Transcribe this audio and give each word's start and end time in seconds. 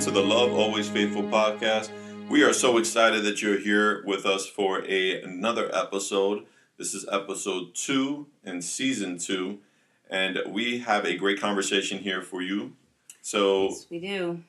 to 0.00 0.10
the 0.10 0.22
Love 0.22 0.52
Always 0.54 0.88
Faithful 0.88 1.22
podcast. 1.24 1.90
We 2.28 2.42
are 2.42 2.52
so 2.52 2.78
excited 2.78 3.24
that 3.24 3.42
you're 3.42 3.58
here 3.58 4.02
with 4.06 4.24
us 4.24 4.46
for 4.46 4.82
a, 4.86 5.22
another 5.22 5.70
episode. 5.74 6.46
This 6.78 6.94
is 6.94 7.06
episode 7.10 7.74
two 7.74 8.26
in 8.44 8.62
season 8.62 9.18
two, 9.18 9.58
and 10.08 10.38
we 10.48 10.78
have 10.80 11.04
a 11.04 11.16
great 11.16 11.40
conversation 11.40 11.98
here 11.98 12.22
for 12.22 12.40
you. 12.40 12.72
So, 13.22 13.68
Yes, 13.68 13.86
we 13.90 13.98
do. 14.00 14.40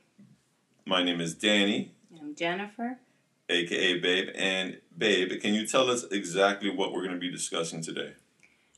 my 0.85 1.03
name 1.03 1.19
is 1.19 1.33
Danny, 1.35 1.91
I'm 2.19 2.33
Jennifer. 2.35 2.97
aka 3.49 3.99
Babe, 3.99 4.29
and 4.35 4.77
Babe, 4.97 5.41
can 5.41 5.53
you 5.53 5.67
tell 5.67 5.89
us 5.89 6.05
exactly 6.11 6.69
what 6.69 6.93
we're 6.93 7.01
going 7.03 7.13
to 7.15 7.19
be 7.19 7.31
discussing 7.31 7.81
today? 7.81 8.13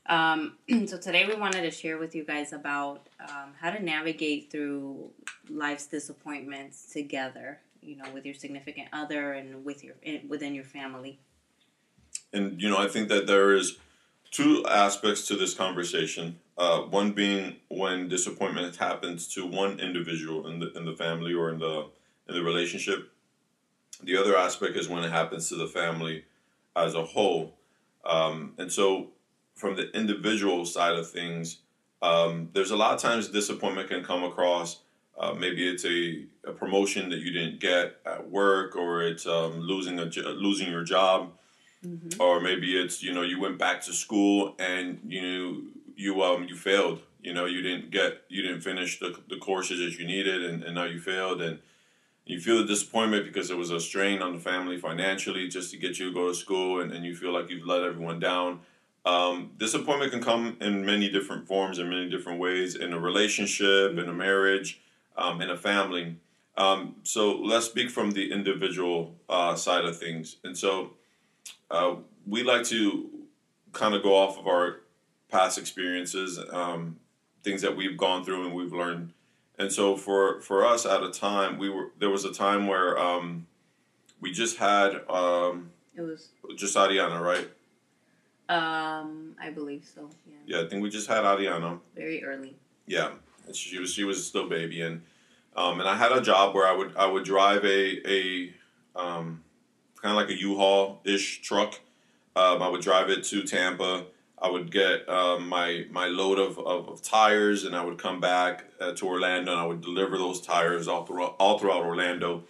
Um, 0.06 0.56
so 0.86 0.98
today 0.98 1.26
we 1.26 1.34
wanted 1.34 1.62
to 1.62 1.70
share 1.70 1.98
with 1.98 2.14
you 2.14 2.24
guys 2.24 2.52
about 2.52 3.08
um, 3.20 3.52
how 3.60 3.70
to 3.70 3.82
navigate 3.82 4.50
through 4.50 5.10
life's 5.48 5.86
disappointments 5.86 6.92
together. 6.92 7.60
You 7.80 7.96
know, 7.96 8.04
with 8.14 8.24
your 8.24 8.34
significant 8.34 8.88
other 8.94 9.32
and 9.32 9.62
with 9.64 9.84
your 9.84 9.94
in, 10.02 10.26
within 10.28 10.54
your 10.54 10.64
family. 10.64 11.18
And 12.32 12.60
you 12.60 12.70
know, 12.70 12.78
I 12.78 12.88
think 12.88 13.08
that 13.10 13.26
there 13.26 13.52
is 13.52 13.76
two 14.30 14.64
aspects 14.66 15.26
to 15.28 15.36
this 15.36 15.54
conversation. 15.54 16.38
Uh, 16.56 16.80
one 16.80 17.12
being 17.12 17.56
when 17.68 18.08
disappointment 18.08 18.74
happens 18.76 19.28
to 19.34 19.46
one 19.46 19.78
individual 19.80 20.46
in 20.46 20.60
the 20.60 20.72
in 20.72 20.84
the 20.86 20.94
family 20.94 21.34
or 21.34 21.50
in 21.50 21.58
the 21.58 21.86
in 22.28 22.34
the 22.34 22.42
relationship. 22.42 23.10
The 24.02 24.16
other 24.16 24.36
aspect 24.36 24.76
is 24.76 24.88
when 24.88 25.04
it 25.04 25.12
happens 25.12 25.48
to 25.50 25.56
the 25.56 25.68
family 25.68 26.24
as 26.74 26.94
a 26.94 27.04
whole. 27.04 27.54
Um, 28.04 28.54
and 28.58 28.70
so, 28.70 29.08
from 29.54 29.76
the 29.76 29.90
individual 29.92 30.64
side 30.64 30.94
of 30.94 31.10
things, 31.10 31.58
um, 32.02 32.50
there's 32.52 32.70
a 32.70 32.76
lot 32.76 32.94
of 32.94 33.00
times 33.00 33.28
disappointment 33.28 33.88
can 33.88 34.04
come 34.04 34.24
across. 34.24 34.80
Uh, 35.18 35.32
maybe 35.32 35.66
it's 35.66 35.84
a, 35.84 36.26
a 36.46 36.52
promotion 36.52 37.08
that 37.10 37.20
you 37.20 37.32
didn't 37.32 37.60
get 37.60 37.96
at 38.04 38.28
work, 38.28 38.76
or 38.76 39.02
it's 39.02 39.26
um, 39.26 39.60
losing 39.60 39.98
a 39.98 40.04
losing 40.04 40.70
your 40.70 40.84
job. 40.84 41.32
Or 42.18 42.40
maybe 42.40 42.76
it's 42.76 43.02
you 43.02 43.12
know 43.12 43.22
you 43.22 43.40
went 43.40 43.58
back 43.58 43.80
to 43.82 43.92
school 43.92 44.54
and 44.58 45.00
you 45.06 45.70
you 45.96 46.22
um 46.22 46.44
you 46.48 46.56
failed. 46.56 47.00
You 47.22 47.32
know 47.32 47.44
you 47.44 47.62
didn't 47.62 47.90
get 47.90 48.22
you 48.28 48.42
didn't 48.42 48.62
finish 48.62 48.98
the, 48.98 49.16
the 49.28 49.36
courses 49.36 49.78
that 49.78 49.98
you 49.98 50.06
needed 50.06 50.44
and, 50.44 50.64
and 50.64 50.74
now 50.74 50.84
you 50.84 50.98
failed. 50.98 51.40
And 51.40 51.58
you 52.26 52.40
feel 52.40 52.58
the 52.58 52.64
disappointment 52.64 53.26
because 53.26 53.50
it 53.50 53.56
was 53.56 53.70
a 53.70 53.78
strain 53.78 54.22
on 54.22 54.32
the 54.32 54.40
family 54.40 54.78
financially 54.78 55.46
just 55.46 55.70
to 55.72 55.76
get 55.76 55.98
you 55.98 56.08
to 56.08 56.14
go 56.14 56.28
to 56.28 56.34
school 56.34 56.80
and, 56.80 56.90
and 56.90 57.04
you 57.04 57.14
feel 57.14 57.32
like 57.32 57.50
you've 57.50 57.66
let 57.66 57.82
everyone 57.82 58.18
down 58.18 58.60
um, 59.06 59.50
disappointment 59.58 60.12
can 60.12 60.22
come 60.22 60.56
in 60.60 60.84
many 60.84 61.10
different 61.10 61.46
forms 61.46 61.78
in 61.78 61.88
many 61.88 62.08
different 62.08 62.38
ways 62.38 62.74
in 62.74 62.92
a 62.92 62.98
relationship 62.98 63.98
in 63.98 64.08
a 64.08 64.12
marriage 64.12 64.80
um, 65.16 65.40
in 65.40 65.50
a 65.50 65.56
family 65.56 66.16
um, 66.56 66.94
so 67.02 67.36
let's 67.36 67.66
speak 67.66 67.90
from 67.90 68.12
the 68.12 68.32
individual 68.32 69.14
uh, 69.28 69.54
side 69.54 69.84
of 69.84 69.98
things 69.98 70.36
and 70.44 70.56
so 70.56 70.90
uh, 71.70 71.96
we 72.26 72.42
like 72.42 72.64
to 72.64 73.10
kind 73.72 73.94
of 73.94 74.02
go 74.02 74.14
off 74.16 74.38
of 74.38 74.46
our 74.46 74.80
past 75.28 75.58
experiences, 75.58 76.38
um, 76.52 76.96
things 77.42 77.60
that 77.62 77.76
we've 77.76 77.96
gone 77.96 78.24
through 78.24 78.46
and 78.46 78.54
we've 78.54 78.72
learned. 78.72 79.12
And 79.58 79.72
so 79.72 79.96
for 79.96 80.40
for 80.40 80.64
us 80.64 80.86
at 80.86 81.02
a 81.02 81.10
time, 81.10 81.58
we 81.58 81.68
were 81.68 81.90
there 81.98 82.10
was 82.10 82.24
a 82.24 82.32
time 82.32 82.66
where 82.66 82.98
um, 82.98 83.46
we 84.20 84.32
just 84.32 84.56
had 84.56 85.02
um, 85.08 85.70
It 85.94 86.00
was, 86.00 86.28
just 86.56 86.76
Ariana, 86.76 87.20
right? 87.20 87.48
Um, 88.48 89.34
I 89.40 89.50
believe 89.50 89.84
so. 89.84 90.10
Yeah, 90.26 90.58
Yeah, 90.58 90.66
I 90.66 90.68
think 90.68 90.82
we 90.82 90.90
just 90.90 91.08
had 91.08 91.24
Ariana. 91.24 91.80
very 91.94 92.24
early. 92.24 92.56
Yeah, 92.86 93.10
she 93.52 93.78
was 93.78 93.92
she 93.92 94.04
was 94.04 94.26
still 94.26 94.48
baby, 94.48 94.82
and 94.82 95.02
um, 95.56 95.80
and 95.80 95.88
I 95.88 95.96
had 95.96 96.12
a 96.12 96.20
job 96.20 96.54
where 96.54 96.66
I 96.66 96.72
would 96.72 96.96
I 96.96 97.06
would 97.06 97.24
drive 97.24 97.64
a 97.64 98.10
a 98.10 98.52
um, 98.96 99.42
kind 100.02 100.12
of 100.12 100.16
like 100.16 100.28
a 100.28 100.38
U-Haul 100.38 101.00
ish 101.04 101.40
truck. 101.42 101.80
Um, 102.36 102.62
I 102.62 102.68
would 102.68 102.82
drive 102.82 103.08
it 103.10 103.24
to 103.24 103.42
Tampa. 103.44 104.04
I 104.40 104.50
would 104.50 104.70
get 104.70 105.08
um, 105.08 105.48
my 105.48 105.86
my 105.90 106.06
load 106.08 106.38
of, 106.38 106.58
of, 106.58 106.88
of 106.88 107.02
tires, 107.02 107.64
and 107.64 107.74
I 107.74 107.82
would 107.82 107.96
come 107.96 108.20
back 108.20 108.64
uh, 108.80 108.92
to 108.92 109.06
Orlando, 109.06 109.52
and 109.52 109.60
I 109.60 109.64
would 109.64 109.80
deliver 109.80 110.18
those 110.18 110.40
tires 110.42 110.86
all 110.88 111.06
throughout 111.06 111.36
all 111.38 111.58
throughout 111.58 111.82
Orlando. 111.82 112.44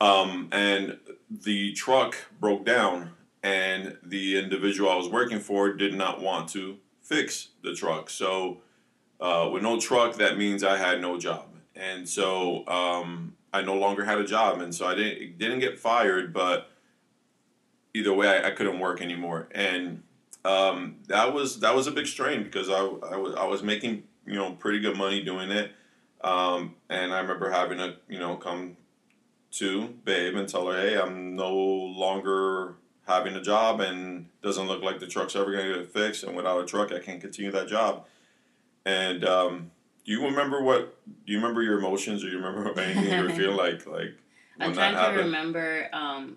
Um, 0.00 0.48
and 0.52 0.98
the 1.30 1.72
truck 1.72 2.16
broke 2.40 2.64
down, 2.64 3.13
and 3.44 3.98
the 4.02 4.38
individual 4.38 4.90
I 4.90 4.96
was 4.96 5.08
working 5.08 5.38
for 5.38 5.74
did 5.74 5.94
not 5.94 6.20
want 6.20 6.48
to 6.50 6.78
fix 7.02 7.50
the 7.62 7.74
truck. 7.74 8.08
So, 8.08 8.62
uh, 9.20 9.50
with 9.52 9.62
no 9.62 9.78
truck, 9.78 10.16
that 10.16 10.38
means 10.38 10.64
I 10.64 10.78
had 10.78 11.00
no 11.00 11.18
job, 11.18 11.46
and 11.76 12.08
so 12.08 12.66
um, 12.66 13.36
I 13.52 13.60
no 13.60 13.74
longer 13.74 14.04
had 14.04 14.18
a 14.18 14.24
job, 14.24 14.60
and 14.60 14.74
so 14.74 14.86
I 14.86 14.94
didn't 14.94 15.38
didn't 15.38 15.60
get 15.60 15.78
fired, 15.78 16.32
but 16.32 16.70
either 17.92 18.12
way, 18.12 18.28
I, 18.28 18.48
I 18.48 18.50
couldn't 18.50 18.80
work 18.80 19.00
anymore, 19.02 19.48
and 19.52 20.02
um, 20.44 20.96
that 21.08 21.32
was 21.32 21.60
that 21.60 21.76
was 21.76 21.86
a 21.86 21.92
big 21.92 22.06
strain 22.06 22.42
because 22.42 22.70
I, 22.70 22.80
I 22.80 23.16
was 23.16 23.34
I 23.34 23.44
was 23.44 23.62
making 23.62 24.04
you 24.26 24.34
know 24.34 24.52
pretty 24.52 24.80
good 24.80 24.96
money 24.96 25.22
doing 25.22 25.50
it, 25.50 25.70
um, 26.22 26.74
and 26.88 27.12
I 27.12 27.20
remember 27.20 27.50
having 27.50 27.78
to 27.78 27.96
you 28.08 28.18
know 28.18 28.36
come 28.36 28.78
to 29.52 29.88
Babe 30.04 30.34
and 30.34 30.48
tell 30.48 30.66
her, 30.66 30.76
hey, 30.76 30.98
I'm 30.98 31.36
no 31.36 31.54
longer 31.54 32.76
having 33.06 33.34
a 33.34 33.42
job, 33.42 33.80
and 33.80 34.26
doesn't 34.42 34.66
look 34.66 34.82
like 34.82 35.00
the 35.00 35.06
truck's 35.06 35.36
ever 35.36 35.52
going 35.52 35.72
to 35.72 35.78
get 35.80 35.92
fixed, 35.92 36.24
and 36.24 36.36
without 36.36 36.62
a 36.62 36.66
truck, 36.66 36.92
I 36.92 36.98
can't 36.98 37.20
continue 37.20 37.50
that 37.52 37.68
job. 37.68 38.06
And 38.86 39.24
um, 39.24 39.70
do 40.04 40.12
you 40.12 40.24
remember 40.24 40.62
what? 40.62 40.96
Do 41.26 41.32
you 41.32 41.38
remember 41.38 41.62
your 41.62 41.78
emotions, 41.78 42.24
or 42.24 42.28
you 42.28 42.38
remember 42.38 42.78
anything 42.80 43.12
you 43.16 43.22
were 43.22 43.30
feeling 43.30 43.56
like 43.66 43.86
like 43.86 44.14
when 44.56 44.68
I'm 44.68 44.74
trying 44.74 44.92
to 44.92 44.98
happened? 44.98 45.18
remember 45.18 45.88
um, 45.92 46.36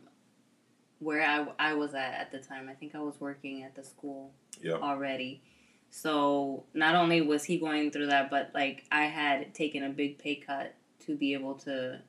where 1.00 1.22
I, 1.24 1.48
I 1.72 1.74
was 1.74 1.94
at 1.94 2.14
at 2.14 2.32
the 2.32 2.40
time. 2.40 2.70
I 2.70 2.74
think 2.74 2.96
I 2.96 3.00
was 3.00 3.16
working 3.20 3.64
at 3.64 3.76
the 3.76 3.84
school 3.84 4.32
Yeah. 4.62 4.74
already. 4.74 5.42
So 5.90 6.66
not 6.74 6.96
only 6.96 7.22
was 7.22 7.46
he 7.46 7.58
going 7.60 7.92
through 7.92 8.08
that, 8.08 8.30
but 8.30 8.52
like 8.54 8.84
I 8.92 9.06
had 9.06 9.54
taken 9.54 9.84
a 9.84 9.90
big 9.90 10.18
pay 10.18 10.36
cut 10.36 10.74
to 11.06 11.16
be 11.16 11.34
able 11.34 11.56
to 11.56 12.00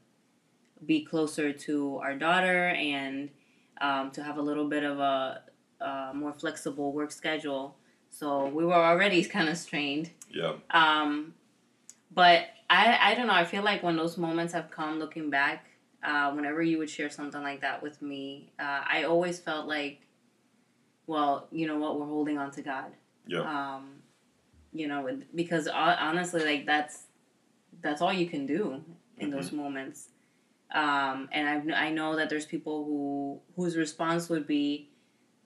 be 0.85 1.05
closer 1.05 1.53
to 1.53 1.99
our 1.99 2.15
daughter 2.15 2.69
and 2.69 3.31
um, 3.81 4.11
to 4.13 4.23
have 4.23 4.39
a 4.39 4.43
little 4.43 4.69
bit 4.69 4.85
of 4.85 4.99
a, 4.99 5.43
a 5.81 6.11
more 6.15 6.33
flexible 6.33 6.93
work 6.93 7.11
schedule. 7.11 7.77
So 8.11 8.47
we 8.47 8.65
were 8.65 8.75
already 8.75 9.25
kind 9.37 9.49
of 9.49 9.57
strained. 9.57 10.11
Yeah. 10.31 10.55
Um, 10.71 11.35
but 12.15 12.47
I, 12.71 12.99
I 13.01 13.15
don't 13.15 13.27
know. 13.27 13.35
I 13.35 13.45
feel 13.45 13.63
like 13.63 13.83
when 13.83 13.97
those 13.97 14.17
moments 14.17 14.53
have 14.53 14.71
come, 14.71 14.99
looking 14.99 15.31
back, 15.31 15.67
uh, 16.03 16.33
whenever 16.33 16.63
you 16.63 16.79
would 16.79 16.91
share 16.91 17.11
something 17.11 17.43
like 17.43 17.61
that 17.61 17.83
with 17.83 18.01
me, 18.03 18.53
uh, 18.59 18.83
I 18.89 19.05
always 19.05 19.39
felt 19.39 19.67
like, 19.67 20.01
well, 21.07 21.49
you 21.51 21.67
know 21.67 21.79
what, 21.79 21.99
we're 21.99 22.07
holding 22.07 22.39
on 22.39 22.51
to 22.53 22.63
God. 22.63 22.93
Yeah. 23.27 23.41
Um, 23.41 23.95
you 24.73 24.87
know, 24.87 25.09
because 25.35 25.67
honestly, 25.67 26.45
like 26.45 26.67
that's 26.67 27.05
that's 27.81 28.03
all 28.03 28.13
you 28.13 28.27
can 28.29 28.47
do 28.47 28.83
in 29.17 29.31
those 29.31 29.51
moments. 29.53 30.09
Um, 30.73 31.29
and 31.33 31.73
I 31.73 31.87
I 31.87 31.91
know 31.91 32.17
that 32.17 32.29
there's 32.29 32.47
people 32.47 32.85
who 32.85 33.41
whose 33.57 33.77
response 33.77 34.29
would 34.29 34.47
be 34.47 34.91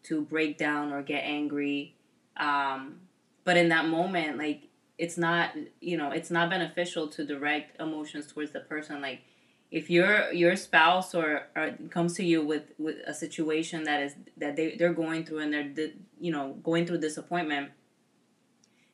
to 0.04 0.22
break 0.22 0.58
down 0.58 0.92
or 0.92 1.02
get 1.02 1.22
angry. 1.24 1.96
Um, 2.36 3.00
but 3.44 3.56
in 3.56 3.68
that 3.68 3.86
moment, 3.86 4.38
like 4.38 4.68
it's 4.98 5.16
not 5.16 5.50
you 5.80 5.96
know 5.96 6.10
it's 6.10 6.30
not 6.30 6.50
beneficial 6.50 7.08
to 7.08 7.24
direct 7.24 7.80
emotions 7.80 8.26
towards 8.26 8.52
the 8.52 8.60
person. 8.60 9.00
Like 9.00 9.20
if 9.72 9.88
your 9.88 10.30
your 10.32 10.54
spouse 10.54 11.14
or, 11.14 11.46
or 11.56 11.74
comes 11.90 12.14
to 12.14 12.24
you 12.24 12.44
with 12.44 12.64
with 12.78 12.96
a 13.06 13.14
situation 13.14 13.84
that 13.84 14.02
is 14.02 14.14
that 14.36 14.54
they 14.54 14.76
they're 14.76 14.92
going 14.92 15.24
through 15.24 15.38
and 15.38 15.76
they're 15.76 15.90
you 16.20 16.30
know 16.30 16.52
going 16.62 16.86
through 16.86 16.98
disappointment 16.98 17.70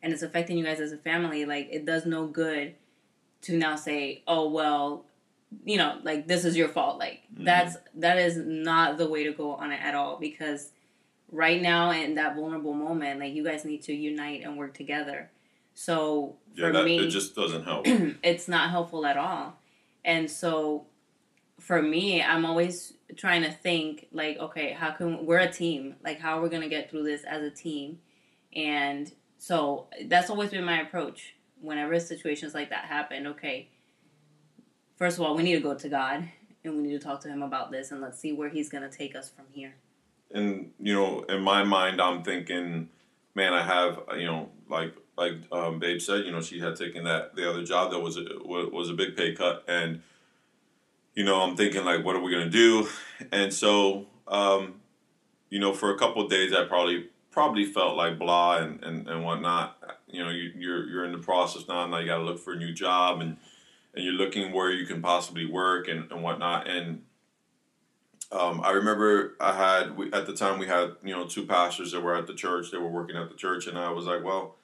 and 0.02 0.12
it's 0.12 0.22
affecting 0.22 0.56
you 0.56 0.64
guys 0.64 0.78
as 0.78 0.92
a 0.92 0.96
family 0.96 1.44
like 1.44 1.69
it 1.72 1.84
does 1.84 2.06
no 2.06 2.26
good 2.28 2.74
to 3.42 3.58
now 3.58 3.74
say 3.74 4.22
oh 4.28 4.48
well 4.48 5.04
you 5.64 5.76
know 5.78 5.98
like 6.02 6.26
this 6.28 6.44
is 6.44 6.56
your 6.56 6.68
fault 6.68 6.98
like 6.98 7.22
mm-hmm. 7.32 7.44
that's 7.44 7.76
that 7.94 8.18
is 8.18 8.36
not 8.36 8.98
the 8.98 9.08
way 9.08 9.24
to 9.24 9.32
go 9.32 9.52
on 9.52 9.72
it 9.72 9.80
at 9.82 9.94
all 9.94 10.18
because 10.18 10.72
right 11.32 11.62
now 11.62 11.90
in 11.90 12.14
that 12.14 12.34
vulnerable 12.34 12.74
moment 12.74 13.18
like 13.20 13.32
you 13.32 13.44
guys 13.44 13.64
need 13.64 13.82
to 13.82 13.92
unite 13.94 14.42
and 14.44 14.56
work 14.56 14.74
together 14.74 15.30
so 15.78 16.34
Yeah. 16.56 16.66
for 16.66 16.72
That 16.72 16.84
me 16.84 16.98
it 16.98 17.10
just 17.10 17.36
doesn't 17.36 17.62
help. 17.62 17.86
it's 18.24 18.48
not 18.48 18.70
helpful 18.70 19.06
at 19.06 19.16
all. 19.16 19.60
And 20.04 20.28
so 20.28 20.86
for 21.60 21.80
me, 21.80 22.20
I'm 22.20 22.44
always 22.44 22.94
trying 23.16 23.42
to 23.44 23.52
think 23.52 24.08
like, 24.10 24.38
okay, 24.38 24.72
how 24.72 24.90
can 24.90 25.24
we're 25.24 25.38
a 25.38 25.52
team? 25.52 25.94
Like 26.02 26.18
how 26.18 26.38
we're 26.38 26.44
we 26.44 26.48
gonna 26.48 26.68
get 26.68 26.90
through 26.90 27.04
this 27.04 27.22
as 27.22 27.44
a 27.44 27.50
team? 27.50 28.00
And 28.56 29.12
so 29.38 29.86
that's 30.06 30.30
always 30.30 30.50
been 30.50 30.64
my 30.64 30.80
approach. 30.80 31.36
Whenever 31.60 32.00
situations 32.00 32.54
like 32.54 32.70
that 32.70 32.86
happen, 32.86 33.28
okay, 33.28 33.68
first 34.98 35.16
of 35.16 35.24
all, 35.24 35.34
we 35.36 35.42
need 35.42 35.54
to 35.54 35.60
go 35.60 35.74
to 35.74 35.88
God 35.88 36.28
and 36.64 36.76
we 36.76 36.82
need 36.82 36.92
to 36.92 36.98
talk 36.98 37.20
to 37.22 37.28
him 37.28 37.42
about 37.42 37.70
this 37.70 37.92
and 37.92 38.00
let's 38.00 38.18
see 38.18 38.32
where 38.32 38.48
he's 38.48 38.68
gonna 38.68 38.90
take 38.90 39.16
us 39.16 39.30
from 39.30 39.46
here. 39.52 39.74
and 40.30 40.72
you 40.78 40.92
know, 40.92 41.22
in 41.22 41.40
my 41.40 41.64
mind, 41.64 42.00
I'm 42.00 42.22
thinking, 42.22 42.90
man, 43.34 43.54
I 43.54 43.62
have 43.62 44.00
you 44.18 44.26
know, 44.26 44.50
like 44.68 44.94
like 45.16 45.34
um, 45.52 45.78
Babe 45.78 46.00
said, 46.00 46.24
you 46.26 46.32
know, 46.32 46.40
she 46.40 46.60
had 46.60 46.76
taken 46.76 47.04
that 47.04 47.34
the 47.34 47.48
other 47.48 47.64
job 47.64 47.90
that 47.92 48.00
was 48.00 48.16
a, 48.16 48.24
was 48.44 48.90
a 48.90 48.94
big 48.94 49.16
pay 49.16 49.34
cut, 49.34 49.64
and 49.66 50.02
you 51.14 51.24
know, 51.24 51.40
I'm 51.40 51.56
thinking 51.56 51.84
like, 51.84 52.04
what 52.04 52.14
are 52.14 52.20
we 52.20 52.30
gonna 52.30 52.50
do? 52.50 52.88
And 53.32 53.52
so, 53.52 54.06
um, 54.28 54.74
you 55.50 55.58
know, 55.58 55.72
for 55.72 55.92
a 55.92 55.98
couple 55.98 56.22
of 56.22 56.30
days, 56.30 56.52
I 56.52 56.64
probably 56.64 57.08
probably 57.30 57.64
felt 57.64 57.96
like 57.96 58.18
blah 58.18 58.58
and, 58.58 58.82
and, 58.84 59.08
and 59.08 59.24
whatnot. 59.24 59.76
You 60.08 60.24
know, 60.24 60.30
you, 60.30 60.52
you're 60.56 60.88
you're 60.88 61.04
in 61.04 61.12
the 61.12 61.18
process 61.18 61.66
now. 61.68 61.86
Now 61.86 61.98
you 61.98 62.06
got 62.06 62.18
to 62.18 62.24
look 62.24 62.38
for 62.38 62.52
a 62.52 62.56
new 62.56 62.72
job 62.72 63.20
and 63.20 63.36
and 63.94 64.05
you're 64.05 64.14
looking 64.14 64.52
where 64.52 64.70
you 64.70 64.87
can 64.87 65.02
possibly 65.02 65.46
work 65.46 65.88
and, 65.88 66.11
and 66.11 66.23
whatnot. 66.23 66.69
And 66.69 67.02
um, 68.31 68.61
I 68.62 68.70
remember 68.70 69.35
I 69.40 69.55
had 69.55 69.96
we, 69.96 70.12
at 70.12 70.26
the 70.26 70.35
time 70.35 70.58
we 70.58 70.67
had 70.67 70.93
you 71.02 71.14
know 71.14 71.26
two 71.26 71.46
pastors 71.46 71.93
that 71.93 72.02
were 72.02 72.14
at 72.14 72.26
the 72.26 72.35
church. 72.35 72.70
They 72.70 72.79
were 72.79 72.88
working 72.88 73.17
at 73.17 73.29
the 73.29 73.37
church, 73.37 73.67
and 73.67 73.79
I 73.79 73.90
was 73.90 74.05
like, 74.05 74.23
well, 74.23 74.56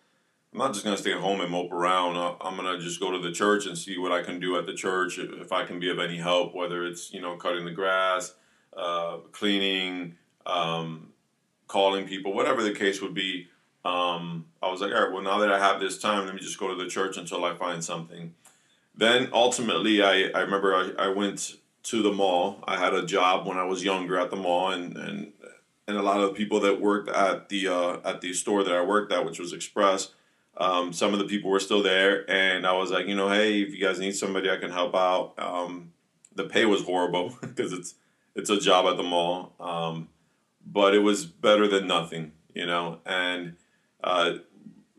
I'm 0.53 0.59
not 0.59 0.73
just 0.73 0.85
gonna 0.85 0.99
stay 0.99 1.13
at 1.13 1.21
home 1.21 1.41
and 1.41 1.51
mope 1.51 1.73
around. 1.73 2.17
I'm 2.41 2.57
gonna 2.57 2.79
just 2.79 3.01
go 3.01 3.11
to 3.11 3.19
the 3.19 3.33
church 3.33 3.67
and 3.67 3.77
see 3.77 3.99
what 3.99 4.13
I 4.13 4.23
can 4.23 4.39
do 4.39 4.59
at 4.59 4.67
the 4.67 4.75
church 4.75 5.19
if 5.19 5.51
I 5.51 5.65
can 5.65 5.81
be 5.81 5.91
of 5.91 5.99
any 5.99 6.19
help, 6.19 6.55
whether 6.55 6.85
it's 6.85 7.13
you 7.13 7.21
know 7.21 7.37
cutting 7.37 7.65
the 7.65 7.71
grass, 7.71 8.35
uh, 8.77 9.19
cleaning, 9.33 10.17
um, 10.45 11.09
calling 11.67 12.07
people, 12.07 12.35
whatever 12.35 12.63
the 12.63 12.75
case 12.75 13.01
would 13.01 13.15
be. 13.15 13.49
Um, 13.85 14.47
I 14.63 14.71
was 14.71 14.81
like, 14.81 14.93
all 14.93 15.05
right, 15.05 15.13
well 15.13 15.23
now 15.23 15.39
that 15.39 15.53
I 15.53 15.59
have 15.59 15.81
this 15.81 15.99
time, 15.99 16.25
let 16.27 16.35
me 16.35 16.41
just 16.41 16.59
go 16.59 16.69
to 16.69 16.83
the 16.83 16.89
church 16.89 17.17
until 17.17 17.45
I 17.45 17.55
find 17.55 17.83
something. 17.83 18.35
Then 18.97 19.29
ultimately, 19.33 20.03
I, 20.03 20.31
I 20.35 20.41
remember 20.41 20.75
I, 20.75 21.07
I 21.07 21.09
went 21.09 21.57
to 21.85 22.03
the 22.03 22.13
mall. 22.13 22.63
I 22.67 22.79
had 22.79 22.95
a 22.95 23.05
job 23.05 23.47
when 23.47 23.59
I 23.59 23.65
was 23.65 23.85
younger 23.85 24.19
at 24.19 24.31
the 24.31 24.37
mall, 24.37 24.71
and 24.71 24.97
and 24.97 25.33
and 25.87 25.97
a 25.97 26.03
lot 26.03 26.21
of 26.21 26.29
the 26.29 26.35
people 26.35 26.61
that 26.61 26.81
worked 26.81 27.09
at 27.09 27.49
the 27.49 27.69
uh, 27.69 27.99
at 28.05 28.21
the 28.21 28.33
store 28.33 28.63
that 28.65 28.73
I 28.73 28.83
worked 28.83 29.13
at, 29.13 29.25
which 29.25 29.39
was 29.39 29.53
Express, 29.53 30.11
um, 30.57 30.93
some 30.93 31.13
of 31.13 31.19
the 31.19 31.27
people 31.27 31.51
were 31.51 31.61
still 31.61 31.83
there, 31.83 32.29
and 32.31 32.67
I 32.67 32.73
was 32.73 32.91
like, 32.91 33.07
you 33.07 33.17
know, 33.17 33.29
hey, 33.29 33.63
if 33.63 33.75
you 33.75 33.85
guys 33.85 33.99
need 33.99 34.15
somebody, 34.15 34.49
I 34.49 34.57
can 34.57 34.71
help 34.71 34.95
out. 34.95 35.35
Um, 35.39 35.93
the 36.35 36.45
pay 36.45 36.65
was 36.65 36.83
horrible 36.83 37.37
because 37.41 37.73
it's 37.73 37.95
it's 38.35 38.51
a 38.51 38.61
job 38.61 38.87
at 38.87 38.97
the 38.97 39.03
mall, 39.03 39.55
um, 39.61 40.09
but 40.65 40.95
it 40.95 41.01
was 41.01 41.27
better 41.27 41.67
than 41.67 41.87
nothing, 41.87 42.33
you 42.55 42.67
know, 42.67 43.01
and 43.05 43.57
uh, 44.03 44.35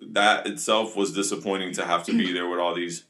that 0.02 0.46
itself 0.48 0.96
was 0.96 1.14
disappointing 1.14 1.74
to 1.74 1.86
have 1.86 2.04
to 2.06 2.18
be 2.18 2.32
there 2.32 2.48
with 2.48 2.60
all 2.60 2.76
these 2.76 3.06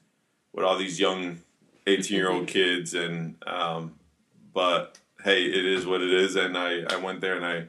with 0.56 0.63
all 0.63 0.78
these 0.78 1.00
young 1.00 1.42
18 1.86 2.18
year 2.18 2.31
old 2.31 2.48
kids 2.57 2.94
and 2.94 3.36
um, 3.46 3.94
but 4.54 4.98
hey 5.24 5.44
it 5.44 5.66
is 5.66 5.86
what 5.86 6.02
it 6.02 6.12
is. 6.12 6.36
And 6.36 6.57
I, 6.57 6.84
I 6.90 6.96
went 6.96 7.22
there 7.22 7.36
and 7.36 7.46
I 7.46 7.66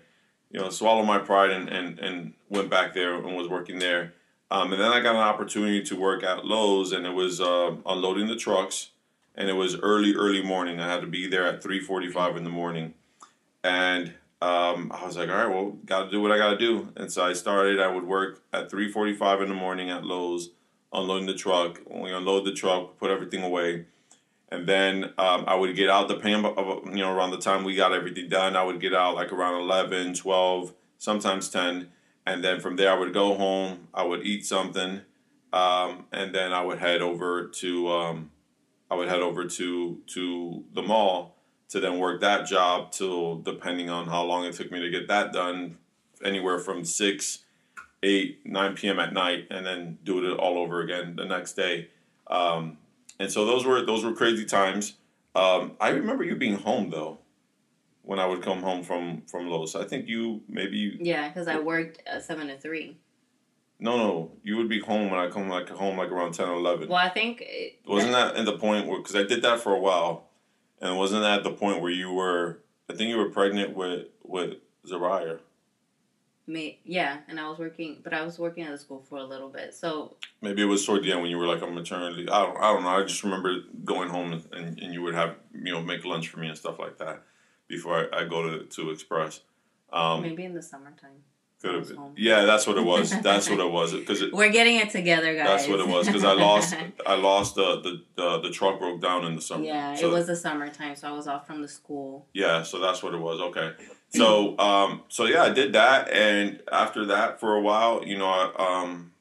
you 0.50 0.60
know 0.60 0.70
swallowed 0.70 1.06
my 1.06 1.18
pride 1.18 1.50
and, 1.50 1.68
and, 1.68 1.98
and 1.98 2.32
went 2.48 2.70
back 2.70 2.94
there 2.94 3.14
and 3.14 3.36
was 3.36 3.48
working 3.48 3.78
there. 3.78 4.14
Um, 4.48 4.72
and 4.72 4.80
then 4.80 4.92
I 4.92 5.00
got 5.00 5.16
an 5.16 5.22
opportunity 5.22 5.82
to 5.82 5.96
work 5.96 6.22
at 6.22 6.46
Lowe's 6.46 6.92
and 6.92 7.04
it 7.04 7.14
was 7.14 7.40
uh, 7.40 7.74
unloading 7.84 8.28
the 8.28 8.36
trucks 8.36 8.90
and 9.34 9.50
it 9.50 9.54
was 9.54 9.76
early 9.80 10.14
early 10.14 10.42
morning. 10.42 10.80
I 10.80 10.90
had 10.90 11.00
to 11.00 11.08
be 11.08 11.26
there 11.26 11.46
at 11.46 11.62
3:45 11.62 12.36
in 12.36 12.44
the 12.44 12.50
morning. 12.50 12.94
And 13.64 14.14
um, 14.40 14.92
I 14.94 15.04
was 15.04 15.16
like 15.16 15.28
all 15.28 15.34
right 15.34 15.48
well 15.48 15.70
got 15.84 16.04
to 16.04 16.10
do 16.10 16.20
what 16.20 16.30
I 16.30 16.38
got 16.38 16.50
to 16.50 16.58
do. 16.58 16.92
And 16.96 17.10
so 17.10 17.24
I 17.24 17.32
started 17.32 17.80
I 17.80 17.88
would 17.88 18.04
work 18.04 18.42
at 18.52 18.70
3:45 18.70 19.42
in 19.42 19.48
the 19.48 19.54
morning 19.54 19.90
at 19.90 20.04
Lowe's 20.04 20.50
unloading 20.92 21.26
the 21.26 21.34
truck. 21.34 21.80
We 21.88 22.12
unload 22.12 22.44
the 22.44 22.52
truck, 22.52 22.98
put 22.98 23.10
everything 23.10 23.42
away, 23.42 23.86
and 24.50 24.66
then 24.66 25.04
um, 25.18 25.44
I 25.46 25.54
would 25.54 25.74
get 25.76 25.90
out. 25.90 26.08
Depending 26.08 26.44
on, 26.44 26.96
you 26.96 27.04
know 27.04 27.14
around 27.14 27.30
the 27.30 27.38
time 27.38 27.64
we 27.64 27.74
got 27.74 27.92
everything 27.92 28.28
done, 28.28 28.56
I 28.56 28.62
would 28.62 28.80
get 28.80 28.94
out 28.94 29.14
like 29.14 29.32
around 29.32 29.60
11, 29.62 30.14
12, 30.14 30.72
sometimes 30.98 31.48
ten, 31.50 31.88
and 32.24 32.42
then 32.42 32.60
from 32.60 32.76
there 32.76 32.90
I 32.90 32.98
would 32.98 33.12
go 33.12 33.34
home. 33.34 33.88
I 33.92 34.04
would 34.04 34.24
eat 34.24 34.46
something, 34.46 35.02
um, 35.52 36.06
and 36.12 36.34
then 36.34 36.52
I 36.52 36.62
would 36.62 36.78
head 36.78 37.02
over 37.02 37.46
to 37.46 37.88
um, 37.88 38.30
I 38.90 38.94
would 38.94 39.08
head 39.08 39.20
over 39.20 39.44
to 39.44 40.00
to 40.06 40.64
the 40.74 40.82
mall 40.82 41.36
to 41.68 41.80
then 41.80 41.98
work 41.98 42.20
that 42.20 42.46
job 42.46 42.92
till 42.92 43.36
depending 43.38 43.90
on 43.90 44.06
how 44.06 44.24
long 44.24 44.44
it 44.44 44.54
took 44.54 44.70
me 44.70 44.80
to 44.80 44.88
get 44.90 45.08
that 45.08 45.32
done, 45.32 45.78
anywhere 46.24 46.58
from 46.58 46.84
six 46.84 47.40
8, 48.02 48.46
9 48.46 48.75
p.m. 48.75 48.98
at 48.98 49.12
night, 49.12 49.46
and 49.50 49.64
then 49.64 49.98
do 50.04 50.25
it 50.25 50.37
all 50.37 50.58
over 50.58 50.81
again 50.81 51.16
the 51.16 51.25
next 51.25 51.54
day. 51.54 51.88
Um, 52.26 52.78
and 53.19 53.31
so 53.31 53.44
those 53.44 53.64
were 53.64 53.84
those 53.84 54.04
were 54.04 54.12
crazy 54.12 54.44
times. 54.44 54.94
Um, 55.34 55.72
I 55.81 55.88
remember 55.90 56.25
you 56.25 56.37
being 56.37 56.58
home 56.58 56.90
though, 56.90 57.19
when 58.02 58.19
I 58.19 58.26
would 58.26 58.43
come 58.43 58.62
home 58.62 58.82
from 58.82 59.22
from 59.22 59.48
Lowe's. 59.48 59.75
I 59.75 59.84
think 59.84 60.08
you 60.08 60.43
maybe 60.48 60.98
yeah, 61.00 61.28
because 61.28 61.48
I 61.48 61.58
worked 61.58 62.02
uh, 62.10 62.20
seven 62.20 62.48
to 62.48 62.58
three. 62.58 62.96
No, 63.78 63.96
no, 63.99 64.31
you 64.42 64.56
would 64.56 64.70
be 64.70 64.81
home 64.81 65.10
when 65.10 65.20
I 65.20 65.28
come 65.28 65.49
like 65.49 65.69
home 65.69 65.99
like 65.99 66.10
around 66.10 66.32
10 66.32 66.49
or 66.49 66.54
11. 66.54 66.88
Well, 66.88 66.96
I 66.96 67.10
think 67.10 67.42
it, 67.42 67.78
wasn't 67.87 68.12
that, 68.12 68.32
that 68.32 68.40
in 68.40 68.46
the 68.46 68.56
point 68.56 68.87
where 68.87 68.99
because 68.99 69.14
I 69.14 69.22
did 69.22 69.42
that 69.42 69.60
for 69.60 69.75
a 69.75 69.78
while, 69.78 70.28
and 70.81 70.96
wasn't 70.96 71.22
that 71.22 71.42
the 71.42 71.50
point 71.50 71.82
where 71.82 71.90
you 71.90 72.12
were? 72.12 72.60
I 72.88 72.94
think 72.94 73.10
you 73.10 73.19
were 73.19 73.31
pregnant 73.31 73.76
with 73.76 74.06
with 74.22 74.54
Zariah 74.87 75.40
me 76.46 76.78
yeah 76.84 77.19
and 77.28 77.40
i 77.40 77.48
was 77.48 77.58
working 77.58 77.98
but 78.04 78.12
i 78.14 78.25
was 78.25 78.38
working 78.38 78.64
at 78.64 78.70
the 78.70 78.78
school 78.78 79.04
for 79.08 79.19
a 79.19 79.25
little 79.25 79.48
bit 79.48 79.75
so 79.75 80.16
maybe 80.40 80.62
it 80.62 80.66
was 80.66 80.84
toward 80.84 81.02
the 81.02 81.10
end 81.10 81.20
when 81.20 81.31
you 81.31 81.38
were 81.38 81.46
like 81.46 81.62
on 81.62 81.75
maternity 81.75 82.28
i 82.28 82.43
don't, 82.43 82.56
I 82.58 82.72
don't 82.72 82.82
know 82.82 82.90
i 82.90 83.02
just 83.02 83.22
remember 83.25 83.56
going 83.84 84.08
home 84.08 84.32
and, 84.52 84.78
and 84.81 84.94
you 84.94 85.02
would 85.02 85.14
have 85.14 85.34
you 85.52 85.72
know 85.72 85.82
make 85.82 86.04
lunch 86.04 86.28
for 86.28 86.38
me 86.38 86.48
and 86.48 86.56
stuff 86.56 86.78
like 86.78 86.98
that 86.98 87.22
before 87.69 88.14
i, 88.14 88.22
I 88.22 88.25
go 88.25 88.43
to, 88.43 88.64
to 88.64 88.90
express 88.90 89.40
um, 89.93 90.22
maybe 90.22 90.44
in 90.44 90.54
the 90.54 90.62
summertime 90.62 91.22
could 91.66 91.75
have 91.75 91.88
been. 91.88 92.12
Yeah, 92.16 92.44
that's 92.44 92.66
what 92.66 92.76
it 92.76 92.84
was. 92.84 93.10
That's 93.22 93.49
what 93.49 93.60
it 93.60 93.70
was. 93.70 93.92
Because 93.92 94.22
we're 94.32 94.52
getting 94.52 94.76
it 94.76 94.90
together, 94.90 95.34
guys. 95.34 95.46
That's 95.46 95.69
what 95.69 95.81
it 95.81 95.88
was. 95.88 96.06
Because 96.06 96.25
I 96.25 96.32
lost, 96.32 96.75
I 97.06 97.14
lost 97.14 97.54
the, 97.54 97.81
the 97.81 98.02
the 98.14 98.40
the 98.42 98.50
truck 98.50 98.78
broke 98.78 99.00
down 99.00 99.25
in 99.25 99.34
the 99.34 99.40
summer. 99.42 99.64
Yeah, 99.64 99.94
so, 99.94 100.08
it 100.08 100.12
was 100.12 100.26
the 100.26 100.37
summertime, 100.37 100.96
so 100.96 101.08
I 101.08 101.12
was 101.12 101.26
off 101.26 101.46
from 101.46 101.62
the 101.62 101.69
school. 101.69 102.26
Yeah, 102.32 102.62
so 102.62 102.78
that's 102.78 103.02
what 103.02 103.14
it 103.14 103.19
was. 103.19 103.40
Okay, 103.40 103.72
so 104.08 104.58
um, 104.58 105.02
so 105.08 105.24
yeah, 105.24 105.42
I 105.42 105.50
did 105.50 105.72
that, 105.74 106.10
and 106.10 106.62
after 106.70 107.06
that, 107.06 107.40
for 107.40 107.54
a 107.54 107.60
while, 107.60 108.04
you 108.04 108.16
know, 108.16 108.26
I, 108.26 108.82
um, 108.82 109.12